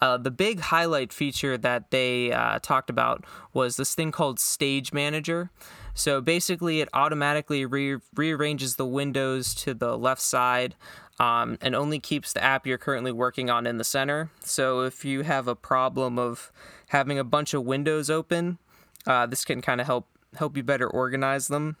[0.00, 4.92] Uh, the big highlight feature that they uh, talked about was this thing called Stage
[4.92, 5.50] Manager.
[5.94, 10.74] So basically, it automatically re- rearranges the windows to the left side
[11.20, 14.30] um, and only keeps the app you're currently working on in the center.
[14.40, 16.50] So if you have a problem of
[16.88, 18.58] having a bunch of windows open,
[19.06, 21.76] uh, this can kind of help help you better organize them.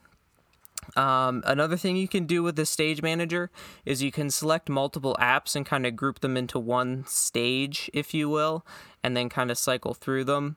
[0.96, 3.50] Um, another thing you can do with the stage manager
[3.84, 8.12] is you can select multiple apps and kind of group them into one stage, if
[8.12, 8.66] you will,
[9.02, 10.56] and then kind of cycle through them.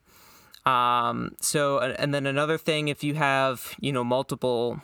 [0.66, 4.82] Um, so, and then another thing, if you have, you know, multiple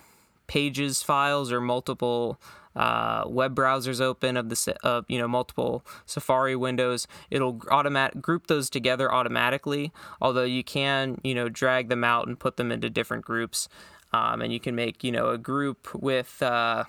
[0.48, 2.40] pages files or multiple
[2.76, 8.48] uh, web browsers open of the of you know multiple Safari windows, it'll automatic group
[8.48, 9.92] those together automatically.
[10.22, 13.68] Although you can you know drag them out and put them into different groups.
[14.14, 16.84] Um, and you can make you know a group with uh,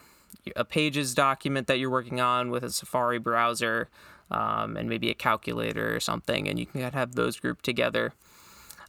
[0.57, 3.89] a pages document that you're working on with a Safari browser
[4.31, 8.13] um, and maybe a calculator or something, and you can have those grouped together.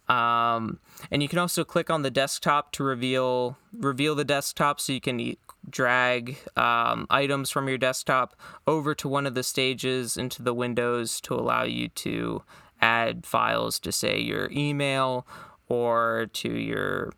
[0.09, 0.79] Um,
[1.11, 5.01] and you can also click on the desktop to reveal reveal the desktop, so you
[5.01, 5.35] can
[5.69, 8.35] drag um, items from your desktop
[8.67, 12.43] over to one of the stages into the windows to allow you to
[12.81, 15.25] add files to say your email
[15.69, 17.13] or to your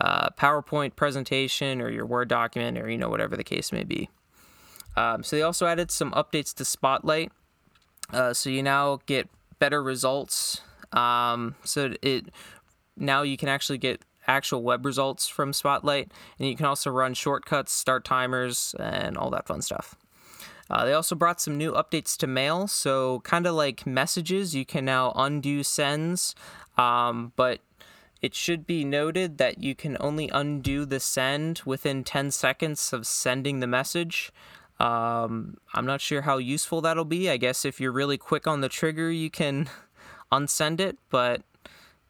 [0.00, 4.08] uh, PowerPoint presentation or your Word document or you know whatever the case may be.
[4.96, 7.30] Um, so they also added some updates to Spotlight,
[8.12, 9.28] uh, so you now get
[9.58, 10.62] better results.
[10.92, 12.26] Um, so it
[12.96, 17.14] now you can actually get actual web results from Spotlight, and you can also run
[17.14, 19.96] shortcuts, start timers, and all that fun stuff.
[20.68, 24.64] Uh, they also brought some new updates to Mail, so kind of like messages, you
[24.64, 26.34] can now undo sends,
[26.76, 27.60] um, but
[28.22, 33.06] it should be noted that you can only undo the send within 10 seconds of
[33.06, 34.32] sending the message.
[34.78, 37.30] Um, I'm not sure how useful that'll be.
[37.30, 39.68] I guess if you're really quick on the trigger, you can
[40.32, 41.42] unsend it, but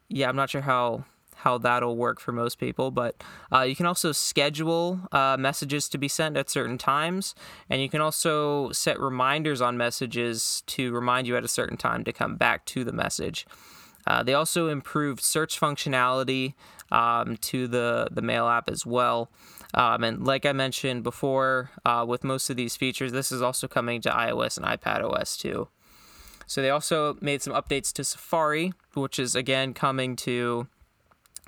[0.09, 1.05] yeah, I'm not sure how
[1.41, 2.91] how that'll work for most people.
[2.91, 7.35] But uh, you can also schedule uh, messages to be sent at certain times,
[7.71, 12.03] and you can also set reminders on messages to remind you at a certain time
[12.05, 13.47] to come back to the message.
[14.07, 16.55] Uh, they also improved search functionality
[16.93, 19.31] um, to the, the Mail app as well.
[19.75, 23.67] Um, and like I mentioned before, uh, with most of these features, this is also
[23.67, 25.69] coming to iOS and iPad OS too.
[26.47, 30.69] So they also made some updates to Safari, which is again coming to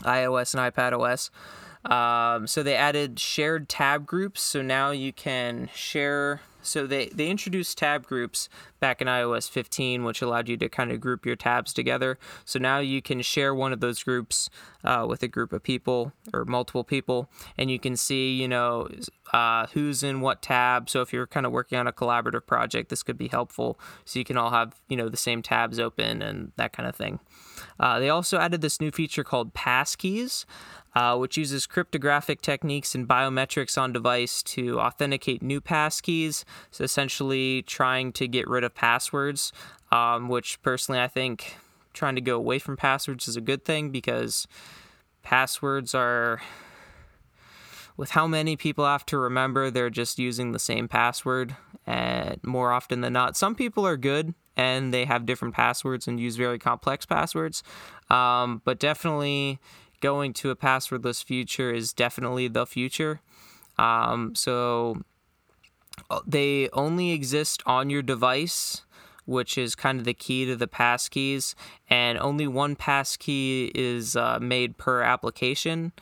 [0.03, 1.31] iOS and iPad OS.
[1.85, 4.43] Um, so they added shared tab groups.
[4.43, 8.49] So now you can share so they, they introduced tab groups
[8.81, 12.19] back in iOS 15, which allowed you to kind of group your tabs together.
[12.45, 14.51] So now you can share one of those groups
[14.85, 18.89] uh, with a group of people or multiple people, and you can see, you know,
[19.33, 20.89] uh, who's in what tab.
[20.89, 23.79] So if you're kind of working on a collaborative project, this could be helpful.
[24.05, 26.97] So you can all have, you know, the same tabs open and that kind of
[26.97, 27.21] thing.
[27.81, 30.45] Uh, they also added this new feature called passkeys
[30.99, 36.43] uh, which uses cryptographic techniques and biometrics on device to authenticate new passkeys.
[36.73, 39.53] So essentially, trying to get rid of passwords,
[39.93, 41.57] um, which personally I think
[41.93, 44.49] trying to go away from passwords is a good thing because
[45.23, 46.41] passwords are
[47.97, 51.57] with how many people have to remember they're just using the same password
[51.87, 56.21] and more often than not some people are good and they have different passwords and
[56.21, 57.63] use very complex passwords
[58.11, 59.59] um, but definitely
[60.01, 63.21] going to a passwordless future is definitely the future.
[63.79, 65.03] Um, so
[66.11, 68.83] uh, they only exist on your device,
[69.27, 71.55] which is kind of the key to the passkeys,
[71.89, 75.93] and only one passkey is uh, made per application.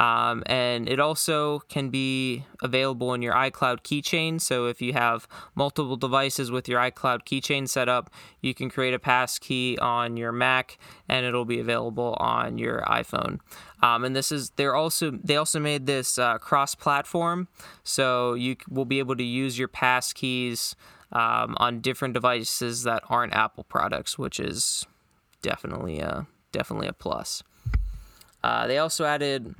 [0.00, 4.40] Um, and it also can be available in your iCloud keychain.
[4.40, 8.08] So if you have multiple devices with your iCloud keychain set up,
[8.40, 13.40] you can create a passkey on your Mac, and it'll be available on your iPhone.
[13.82, 17.48] Um, and this is they're also they also made this uh, cross-platform,
[17.84, 20.74] so you will be able to use your passkeys
[21.12, 24.86] um, on different devices that aren't Apple products, which is
[25.42, 27.42] definitely a definitely a plus.
[28.42, 29.54] Uh, they also added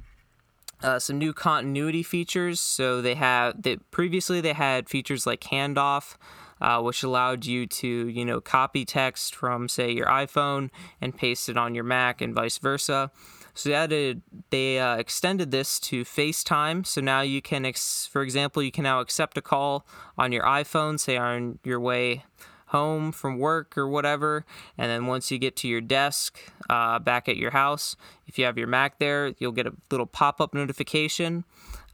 [0.82, 2.60] uh, some new continuity features.
[2.60, 6.16] So they have they previously they had features like handoff,
[6.60, 10.70] uh, which allowed you to you know copy text from say your iPhone
[11.00, 13.10] and paste it on your Mac and vice versa.
[13.54, 16.86] So they added they uh, extended this to FaceTime.
[16.86, 20.44] So now you can, ex- for example, you can now accept a call on your
[20.44, 22.24] iPhone, say on your way
[22.70, 24.44] home from work or whatever.
[24.78, 27.96] And then once you get to your desk uh, back at your house,
[28.26, 31.44] if you have your Mac there, you'll get a little pop up notification.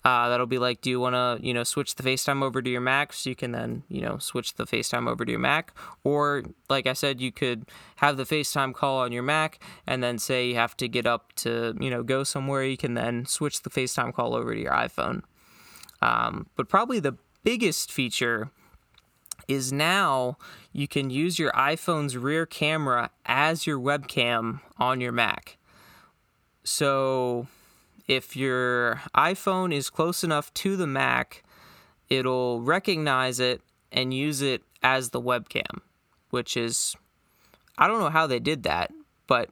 [0.05, 2.71] Uh, that'll be like, do you want to, you know, switch the FaceTime over to
[2.71, 3.13] your Mac?
[3.13, 5.73] So you can then, you know, switch the FaceTime over to your Mac.
[6.05, 7.65] Or, like I said, you could
[7.97, 11.33] have the FaceTime call on your Mac and then say you have to get up
[11.37, 12.63] to, you know, go somewhere.
[12.63, 15.23] You can then switch the FaceTime call over to your iPhone.
[16.01, 18.53] Um, but probably the biggest feature
[19.49, 20.37] is now
[20.77, 25.57] you can use your iPhone's rear camera as your webcam on your Mac.
[26.65, 27.47] So
[28.07, 31.43] if your iPhone is close enough to the Mac,
[32.11, 35.81] it'll recognize it and use it as the webcam,
[36.29, 36.95] which is,
[37.79, 38.93] I don't know how they did that,
[39.27, 39.49] but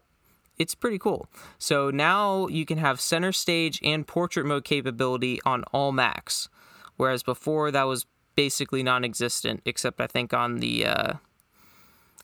[0.58, 1.26] it's pretty cool.
[1.58, 6.50] So now you can have center stage and portrait mode capability on all Macs,
[6.98, 8.04] whereas before that was
[8.34, 11.12] basically non-existent, except I think on the, uh,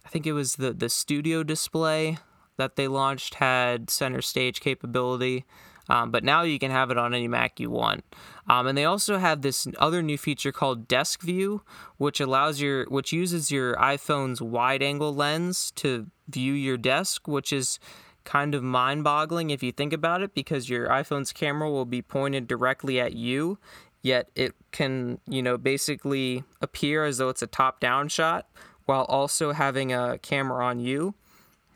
[0.04, 2.18] I think it was the the studio display
[2.56, 5.44] that they launched had center stage capability.
[5.88, 8.04] Um, but now you can have it on any Mac you want.
[8.48, 11.62] Um, and they also have this other new feature called Desk View,
[11.96, 17.80] which allows your, which uses your iPhone's wide-angle lens to view your desk, which is
[18.22, 22.46] kind of mind-boggling if you think about it, because your iPhone's camera will be pointed
[22.46, 23.58] directly at you
[24.02, 28.46] yet it can, you know, basically appear as though it's a top down shot
[28.86, 31.14] while also having a camera on you.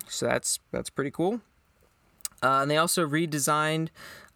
[0.08, 1.40] So that's that's pretty cool.
[2.42, 3.88] Uh, and they also redesigned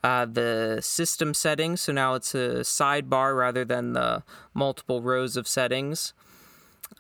[0.03, 4.23] uh, the system settings, so now it's a sidebar rather than the
[4.55, 6.15] multiple rows of settings.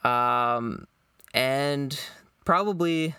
[0.05, 0.87] Um,
[1.33, 1.99] and
[2.45, 3.15] probably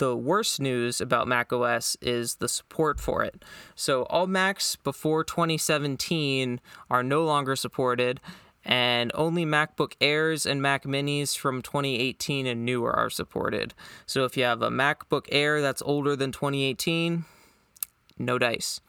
[0.00, 3.44] the worst news about macOS is the support for it.
[3.74, 6.58] So all Macs before 2017
[6.90, 8.18] are no longer supported,
[8.64, 13.74] and only MacBook Airs and Mac Minis from 2018 and newer are supported.
[14.06, 17.26] So if you have a MacBook Air that's older than 2018,
[18.18, 18.80] no dice.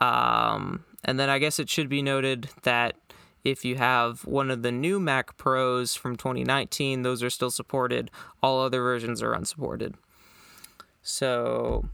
[0.00, 2.94] Um, and then I guess it should be noted that
[3.42, 8.08] if you have one of the new Mac Pros from 2019, those are still supported.
[8.40, 9.96] All other versions are unsupported.
[11.06, 11.84] So,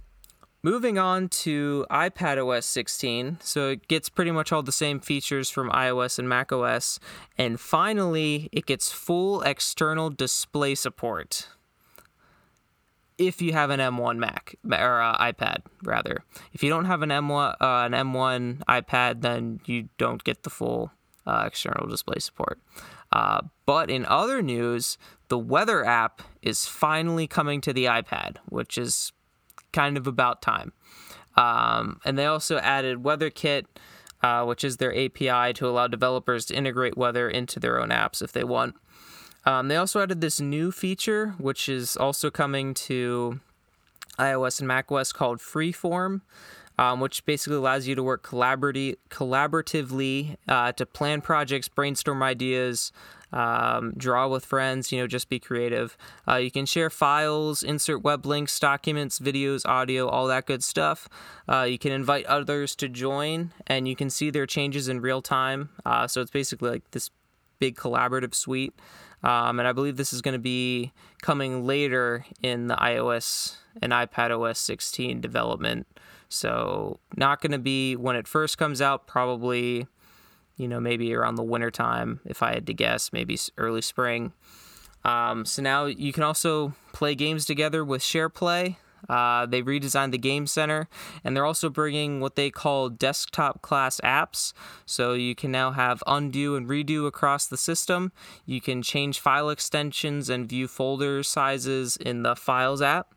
[0.62, 3.38] moving on to iPad OS 16.
[3.42, 7.00] So, it gets pretty much all the same features from iOS and macOS.
[7.36, 11.48] And finally, it gets full external display support.
[13.18, 17.11] If you have an M1 Mac or uh, iPad, rather, if you don't have an
[17.11, 20.92] M1 uh, an M1 iPad, then you don't get the full
[21.26, 22.61] uh, external display support.
[23.12, 24.96] Uh, but in other news,
[25.31, 29.12] the weather app is finally coming to the iPad, which is
[29.72, 30.72] kind of about time.
[31.37, 33.64] Um, and they also added WeatherKit,
[34.22, 38.20] uh, which is their API to allow developers to integrate weather into their own apps
[38.20, 38.74] if they want.
[39.47, 43.41] Um, they also added this new feature, which is also coming to
[44.18, 46.20] iOS and macOS called Freeform.
[46.81, 52.91] Um, which basically allows you to work collaboratively uh, to plan projects, brainstorm ideas,
[53.33, 55.97] um, draw with friends, you know, just be creative.
[56.26, 61.09] Uh, you can share files, insert web links, documents, videos, audio, all that good stuff.
[61.49, 65.22] Uh, you can invite others to join, and you can see their changes in real
[65.22, 65.70] time.
[65.85, 67.11] Uh, so it's basically like this
[67.59, 68.74] big collaborative suite.
[69.22, 73.93] Um, and I believe this is going to be coming later in the iOS and
[73.93, 75.87] iPad OS 16 development.
[76.31, 79.87] So, not going to be when it first comes out, probably
[80.61, 84.35] you know, maybe around the winter time, if I had to guess, maybe early spring.
[85.05, 88.76] Um, so now you can also play games together with SharePlay.
[89.09, 90.87] Uh, they redesigned the Game Center,
[91.24, 94.53] and they're also bringing what they call desktop class apps.
[94.85, 98.12] So you can now have undo and redo across the system.
[98.45, 103.14] You can change file extensions and view folder sizes in the Files app.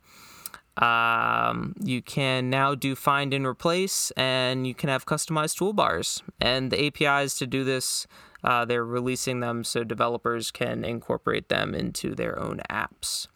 [0.77, 6.21] Um, you can now do find and replace, and you can have customized toolbars.
[6.41, 8.07] And the APIs to do this,
[8.43, 13.27] uh, they're releasing them so developers can incorporate them into their own apps.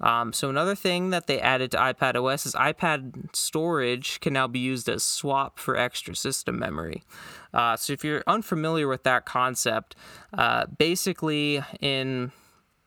[0.00, 4.46] Um, so another thing that they added to iPad OS is iPad storage can now
[4.46, 7.04] be used as swap for extra system memory.
[7.52, 9.94] Uh, so if you're unfamiliar with that concept,
[10.36, 12.32] uh, basically in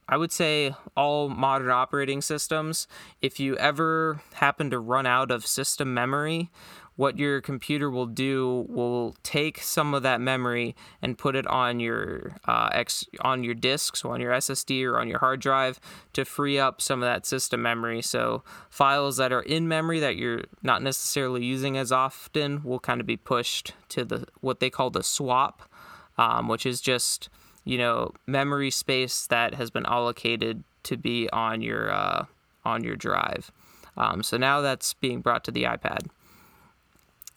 [0.09, 2.87] I would say all modern operating systems,
[3.21, 6.49] if you ever happen to run out of system memory,
[6.97, 11.79] what your computer will do will take some of that memory and put it on
[11.79, 12.83] your uh,
[13.21, 15.79] on your disk, so on your SSD or on your hard drive,
[16.13, 18.01] to free up some of that system memory.
[18.01, 22.99] So files that are in memory that you're not necessarily using as often will kind
[22.99, 25.69] of be pushed to the what they call the swap,
[26.17, 27.29] um, which is just
[27.67, 32.25] you know memory space that has been allocated to be on your uh,
[32.65, 33.51] on your drive.
[33.97, 36.07] Um, so now that's being brought to the iPad.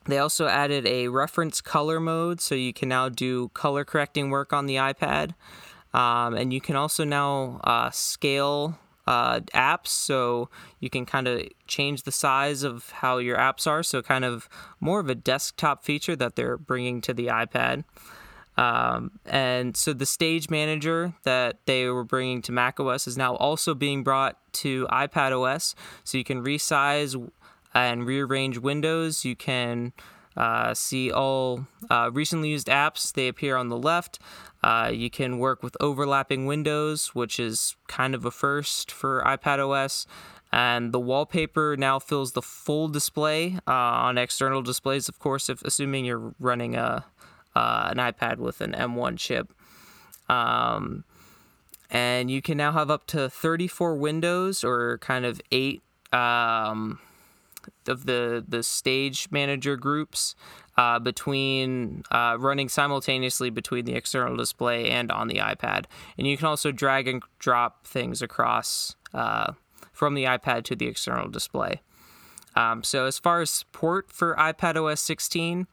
[0.06, 4.52] They also added a reference color mode, so you can now do color correcting work
[4.52, 5.34] on the iPad.
[5.92, 11.42] Um, and you can also now uh, scale uh, apps, so you can kind of
[11.66, 13.82] change the size of how your apps are.
[13.82, 17.84] So, kind of more of a desktop feature that they're bringing to the iPad.
[18.60, 23.74] Um, and so, the Stage Manager that they were bringing to macOS is now also
[23.74, 25.74] being brought to iPad OS.
[26.04, 27.16] So, you can resize
[27.72, 29.24] and rearrange windows.
[29.24, 29.94] You can
[30.36, 34.18] uh, see all uh, recently used apps, they appear on the left.
[34.62, 39.58] Uh, you can work with overlapping windows, which is kind of a first for iPad
[39.58, 40.06] OS.
[40.52, 45.62] And the wallpaper now fills the full display uh, on external displays, of course, if
[45.62, 47.06] assuming you're running a
[47.54, 49.52] uh, an iPad with an M1 chip.
[50.28, 51.04] Um,
[51.90, 55.82] and you can now have up to 34 windows or kind of eight
[56.12, 57.00] um,
[57.86, 60.34] of the the stage manager groups
[60.76, 65.84] uh, between uh, running simultaneously between the external display and on the iPad,
[66.16, 69.52] and you can also drag and drop things across uh,
[69.92, 71.82] from the iPad to the external display.
[72.56, 75.66] Um, so as far as support for iPad OS 16,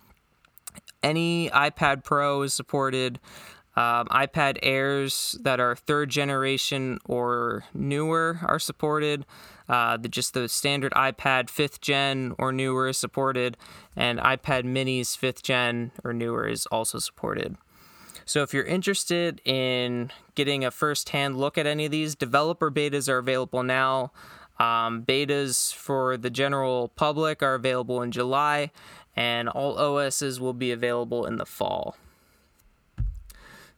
[1.02, 3.20] any iPad Pro is supported.
[3.76, 9.24] Um, iPad Airs that are third generation or newer are supported.
[9.70, 13.56] Uh, the, just the standard iPad fifth gen or newer is supported,
[13.96, 17.56] and iPad Minis fifth gen or newer is also supported.
[18.26, 23.08] So if you're interested in getting a first-hand look at any of these, developer betas
[23.08, 24.12] are available now.
[24.60, 28.72] Um, betas for the general public are available in July,
[29.18, 31.98] and all OSs will be available in the fall.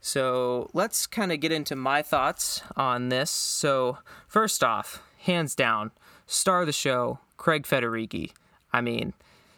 [0.02, 3.32] So let's kind of get into my thoughts on this.
[3.32, 5.92] So, first off, hands down,
[6.28, 8.32] star of the show, Craig Federighi.
[8.72, 9.14] I mean,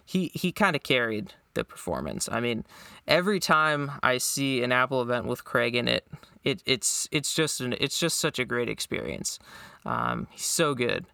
[0.06, 2.30] he, he kind of carried the performance.
[2.32, 2.64] I mean,
[3.08, 6.08] every time I see an Apple event with Craig in it,
[6.44, 9.38] it it's it's just an it's just such a great experience.
[9.86, 11.06] Um, he's so good,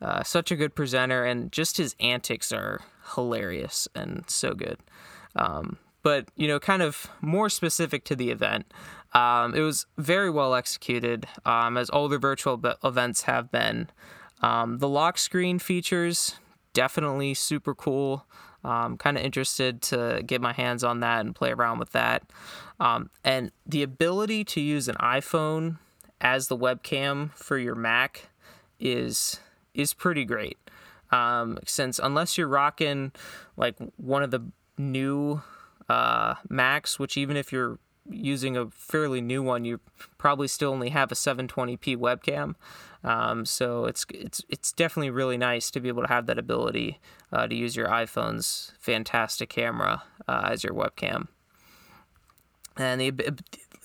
[0.00, 2.82] uh, such a good presenter, and just his antics are
[3.14, 4.78] hilarious and so good.
[5.34, 8.72] Um, but you know, kind of more specific to the event.
[9.12, 13.88] Um, it was very well executed, um, as older virtual be- events have been.
[14.42, 16.36] Um, the lock screen features
[16.74, 18.26] definitely super cool.
[18.62, 22.24] Um, kind of interested to get my hands on that and play around with that.
[22.78, 25.78] Um, and the ability to use an iPhone
[26.20, 28.28] as the webcam for your Mac
[28.78, 29.40] is
[29.76, 30.58] is pretty great.
[31.10, 33.12] Um, since unless you're rocking
[33.56, 34.42] like one of the
[34.76, 35.42] new
[35.88, 37.78] uh, Macs, which even if you're
[38.10, 39.80] using a fairly new one, you
[40.18, 42.54] probably still only have a 720p webcam.
[43.04, 47.00] Um, so it's it's it's definitely really nice to be able to have that ability
[47.32, 51.28] uh, to use your iPhone's fantastic camera uh, as your webcam.
[52.76, 53.12] And the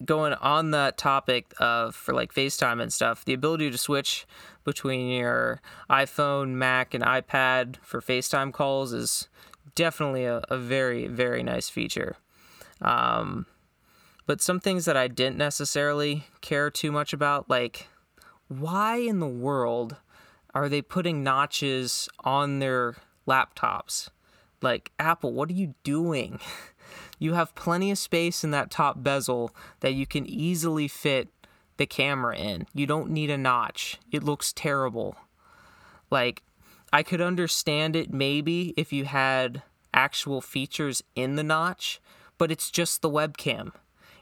[0.06, 4.26] going on that topic of for like FaceTime and stuff, the ability to switch
[4.64, 9.30] between your iPhone, Mac, and iPad for FaceTime calls is
[9.76, 12.18] definitely a, a very, very nice feature.
[12.82, 13.46] Um,
[14.26, 17.88] but some things that I didn't necessarily care too much about, like
[18.48, 19.96] why in the world
[20.54, 22.96] are they putting notches on their
[23.28, 24.10] laptops?
[24.62, 26.40] Like, Apple, what are you doing?
[27.22, 31.30] you have plenty of space in that top bezel that you can easily fit
[31.78, 32.66] the camera in.
[32.74, 34.00] You don't need a notch.
[34.12, 35.16] It looks terrible.
[36.10, 36.42] Like,
[36.92, 39.62] I could understand it maybe if you had
[39.94, 42.02] actual features in the notch,
[42.40, 43.72] but it's just the webcam.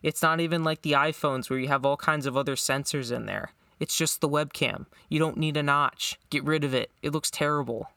[0.03, 3.27] It's not even like the iPhones where you have all kinds of other sensors in
[3.27, 3.53] there.
[3.79, 4.87] It's just the webcam.
[5.07, 6.19] You don't need a notch.
[6.29, 6.91] Get rid of it.
[7.01, 7.91] It looks terrible.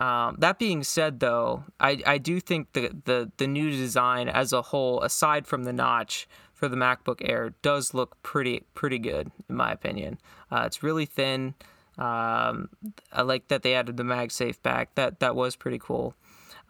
[0.00, 4.52] Um, that being said, though, I, I do think the, the, the new design as
[4.52, 9.30] a whole, aside from the notch for the MacBook Air, does look pretty pretty good
[9.48, 10.18] in my opinion.
[10.50, 11.54] Uh, it's really thin.
[11.98, 12.70] Um,
[13.12, 14.94] I like that they added the MagSafe back.
[14.94, 16.14] That that was pretty cool.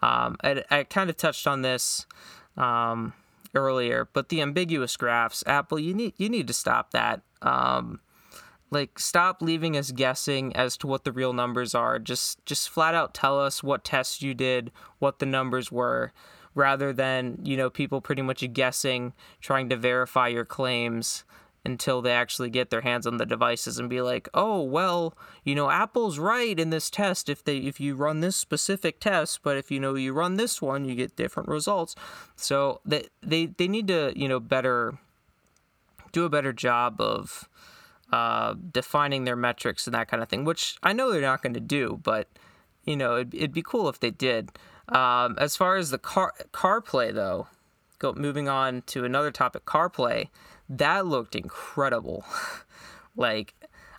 [0.02, 2.06] Um, I, I kind of touched on this
[2.56, 3.12] um,
[3.54, 7.20] earlier, but the ambiguous graphs, Apple, you need you need to stop that.
[7.42, 8.00] Um,
[8.70, 11.98] like stop leaving us guessing as to what the real numbers are.
[11.98, 16.12] Just just flat out tell us what tests you did, what the numbers were,
[16.54, 21.24] rather than, you know, people pretty much guessing, trying to verify your claims
[21.64, 25.14] until they actually get their hands on the devices and be like, "Oh, well,
[25.44, 29.42] you know, Apple's right in this test if they if you run this specific test,
[29.42, 31.94] but if you know you run this one, you get different results."
[32.36, 34.98] So they they they need to, you know, better
[36.12, 37.48] do a better job of
[38.12, 41.54] uh, defining their metrics and that kind of thing, which I know they're not going
[41.54, 42.28] to do, but
[42.84, 44.50] you know, it'd, it'd be cool if they did.
[44.88, 47.46] Um, as far as the car CarPlay though,
[47.98, 50.28] go moving on to another topic, CarPlay
[50.70, 52.24] that looked incredible.
[53.16, 53.54] like,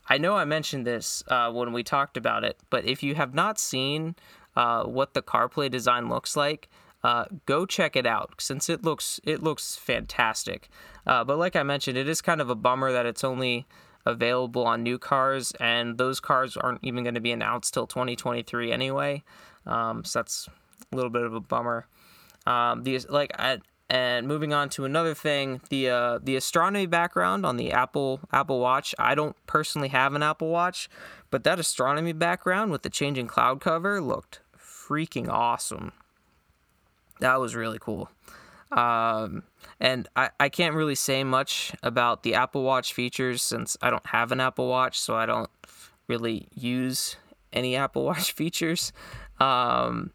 [0.07, 3.33] I know I mentioned this uh, when we talked about it, but if you have
[3.33, 4.15] not seen
[4.55, 6.69] uh, what the CarPlay design looks like,
[7.03, 10.69] uh, go check it out since it looks it looks fantastic.
[11.05, 13.65] Uh, but like I mentioned, it is kind of a bummer that it's only
[14.05, 18.71] available on new cars, and those cars aren't even going to be announced till 2023
[18.71, 19.23] anyway.
[19.65, 20.49] Um, so that's
[20.91, 21.87] a little bit of a bummer.
[22.45, 27.45] Um, these like I, and moving on to another thing, the uh, the astronomy background
[27.45, 28.95] on the Apple Apple Watch.
[28.97, 30.89] I don't personally have an Apple Watch,
[31.29, 35.91] but that astronomy background with the changing cloud cover looked freaking awesome.
[37.19, 38.09] That was really cool.
[38.71, 39.43] Um,
[39.79, 44.05] and I, I can't really say much about the Apple Watch features since I don't
[44.07, 45.49] have an Apple Watch, so I don't
[46.07, 47.17] really use
[47.51, 48.93] any Apple Watch features.
[49.39, 50.11] Um,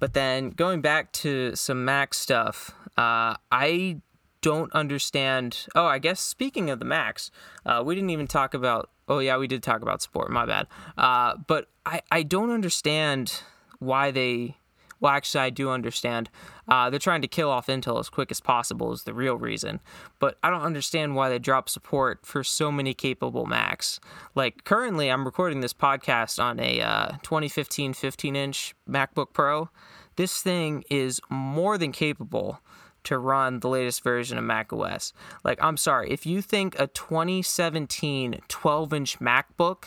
[0.00, 4.00] but then going back to some Mac stuff, uh, I
[4.40, 5.66] don't understand.
[5.74, 7.30] Oh, I guess speaking of the Macs,
[7.66, 8.90] uh, we didn't even talk about.
[9.08, 10.30] Oh yeah, we did talk about support.
[10.30, 10.66] My bad.
[10.96, 13.42] Uh, but I I don't understand
[13.78, 14.56] why they.
[15.00, 16.30] Well, actually, I do understand.
[16.66, 19.80] Uh, they're trying to kill off Intel as quick as possible is the real reason.
[20.18, 24.00] But I don't understand why they drop support for so many capable Macs.
[24.34, 29.70] Like currently, I'm recording this podcast on a uh, 2015 15 inch MacBook Pro.
[30.16, 32.60] This thing is more than capable
[33.04, 35.12] to run the latest version of Mac OS.
[35.44, 39.84] Like, I'm sorry, if you think a 2017 12 inch MacBook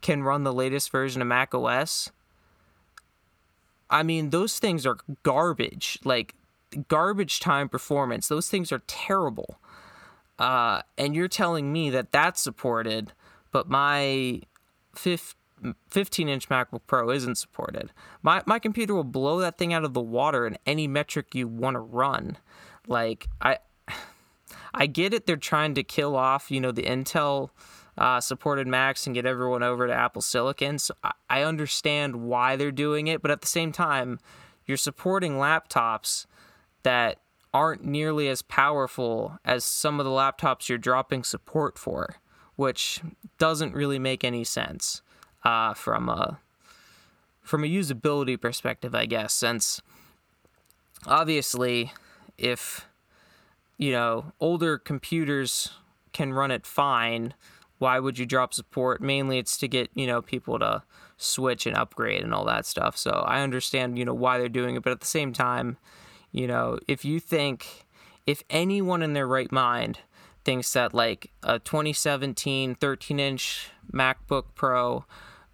[0.00, 2.10] can run the latest version of Mac OS,
[3.92, 5.98] I mean, those things are garbage.
[6.02, 6.34] Like,
[6.88, 8.26] garbage time performance.
[8.28, 9.60] Those things are terrible.
[10.38, 13.12] Uh, and you're telling me that that's supported,
[13.52, 14.40] but my
[14.94, 17.92] 15 inch MacBook Pro isn't supported.
[18.22, 21.46] My, my computer will blow that thing out of the water in any metric you
[21.46, 22.38] want to run.
[22.88, 23.58] Like I,
[24.74, 25.26] I get it.
[25.26, 27.50] They're trying to kill off, you know, the Intel
[27.98, 30.78] uh, supported Macs and get everyone over to Apple Silicon.
[30.78, 34.18] So I, I understand why they're doing it, but at the same time,
[34.66, 36.26] you're supporting laptops
[36.82, 37.18] that
[37.52, 42.16] aren't nearly as powerful as some of the laptops you're dropping support for,
[42.56, 43.02] which
[43.38, 45.02] doesn't really make any sense
[45.44, 46.38] uh, from a
[47.42, 49.82] from a usability perspective, I guess, since
[51.06, 51.92] obviously
[52.38, 52.86] if
[53.76, 55.70] you know older computers
[56.12, 57.34] can run it fine
[57.82, 59.02] why would you drop support?
[59.02, 60.84] Mainly it's to get you know people to
[61.16, 62.96] switch and upgrade and all that stuff.
[62.96, 65.76] So i understand you know why they're doing it but at the same time
[66.30, 67.84] you know if you think
[68.24, 69.98] if anyone in their right mind
[70.44, 75.04] thinks that like a 2017 13 inch macbook pro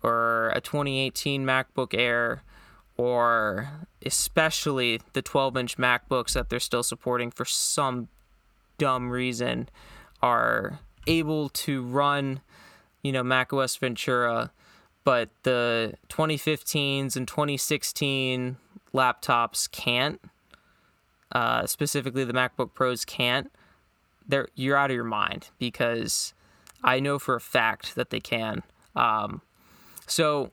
[0.03, 2.43] or a 2018 macbook air
[2.99, 3.71] or
[4.05, 8.09] especially the 12 inch MacBooks that they're still supporting for some
[8.77, 9.69] dumb reason
[10.21, 12.41] are able to run,
[13.03, 14.51] you know, macOS Ventura,
[15.05, 18.57] but the 2015s and 2016
[18.95, 20.21] laptops can't.
[21.33, 23.51] Uh, specifically, the MacBook Pros can't.
[24.27, 26.35] They're, you're out of your mind because
[26.85, 28.63] I know for a fact that they can.
[28.95, 29.43] Um,
[30.07, 30.53] so,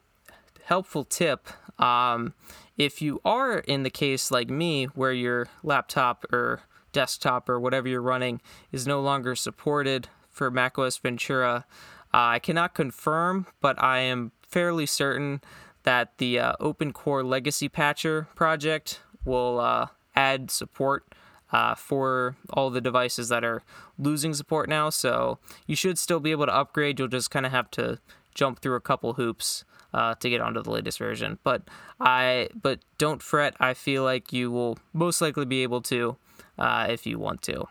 [0.66, 1.48] helpful tip
[1.80, 2.34] um,
[2.78, 7.88] if you are in the case like me, where your laptop or desktop or whatever
[7.88, 8.42] you're running
[8.72, 11.66] is no longer supported for macOS Ventura,
[12.14, 15.42] uh, I cannot confirm, but I am fairly certain
[15.84, 21.06] that the uh, Open Core Legacy Patcher project will uh, add support
[21.52, 23.64] uh, for all the devices that are
[23.98, 24.90] losing support now.
[24.90, 27.00] So you should still be able to upgrade.
[27.00, 28.00] You'll just kind of have to
[28.34, 29.64] jump through a couple hoops
[29.94, 31.40] uh, to get onto the latest version.
[31.44, 31.64] But
[32.00, 33.56] I but don't fret.
[33.60, 36.18] I feel like you will most likely be able to
[36.58, 37.68] uh, if you want to.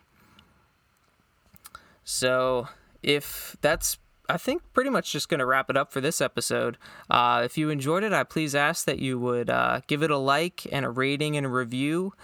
[2.05, 2.69] So
[3.03, 3.99] if that's
[4.29, 6.79] I think pretty much just going to wrap it up for this episode.
[7.11, 10.17] Uh, if you enjoyed it, I please ask that you would uh, give it a
[10.17, 12.15] like and a rating and a review.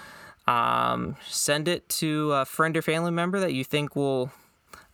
[0.47, 4.33] Um, send it to a friend or family member that you think will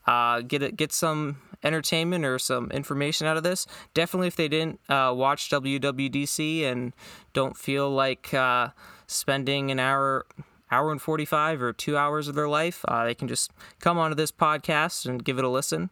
[0.06, 3.66] uh, get it, get some entertainment or some information out of this.
[3.94, 6.92] Definitely, if they didn't uh, watch WWDC and
[7.32, 8.68] don't feel like uh,
[9.06, 10.26] spending an hour
[10.70, 13.50] hour and 45 or two hours of their life, uh, they can just
[13.80, 15.90] come onto this podcast and give it a listen.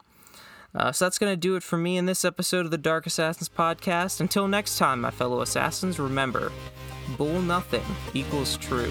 [0.75, 3.07] Uh, so that's going to do it for me in this episode of the Dark
[3.07, 4.21] Assassins podcast.
[4.21, 6.51] Until next time, my fellow assassins, remember
[7.17, 8.91] bull nothing equals true.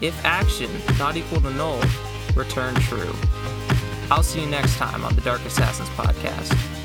[0.00, 1.82] If action not equal to null,
[2.34, 3.12] return true.
[4.10, 6.79] I'll see you next time on the Dark Assassins podcast.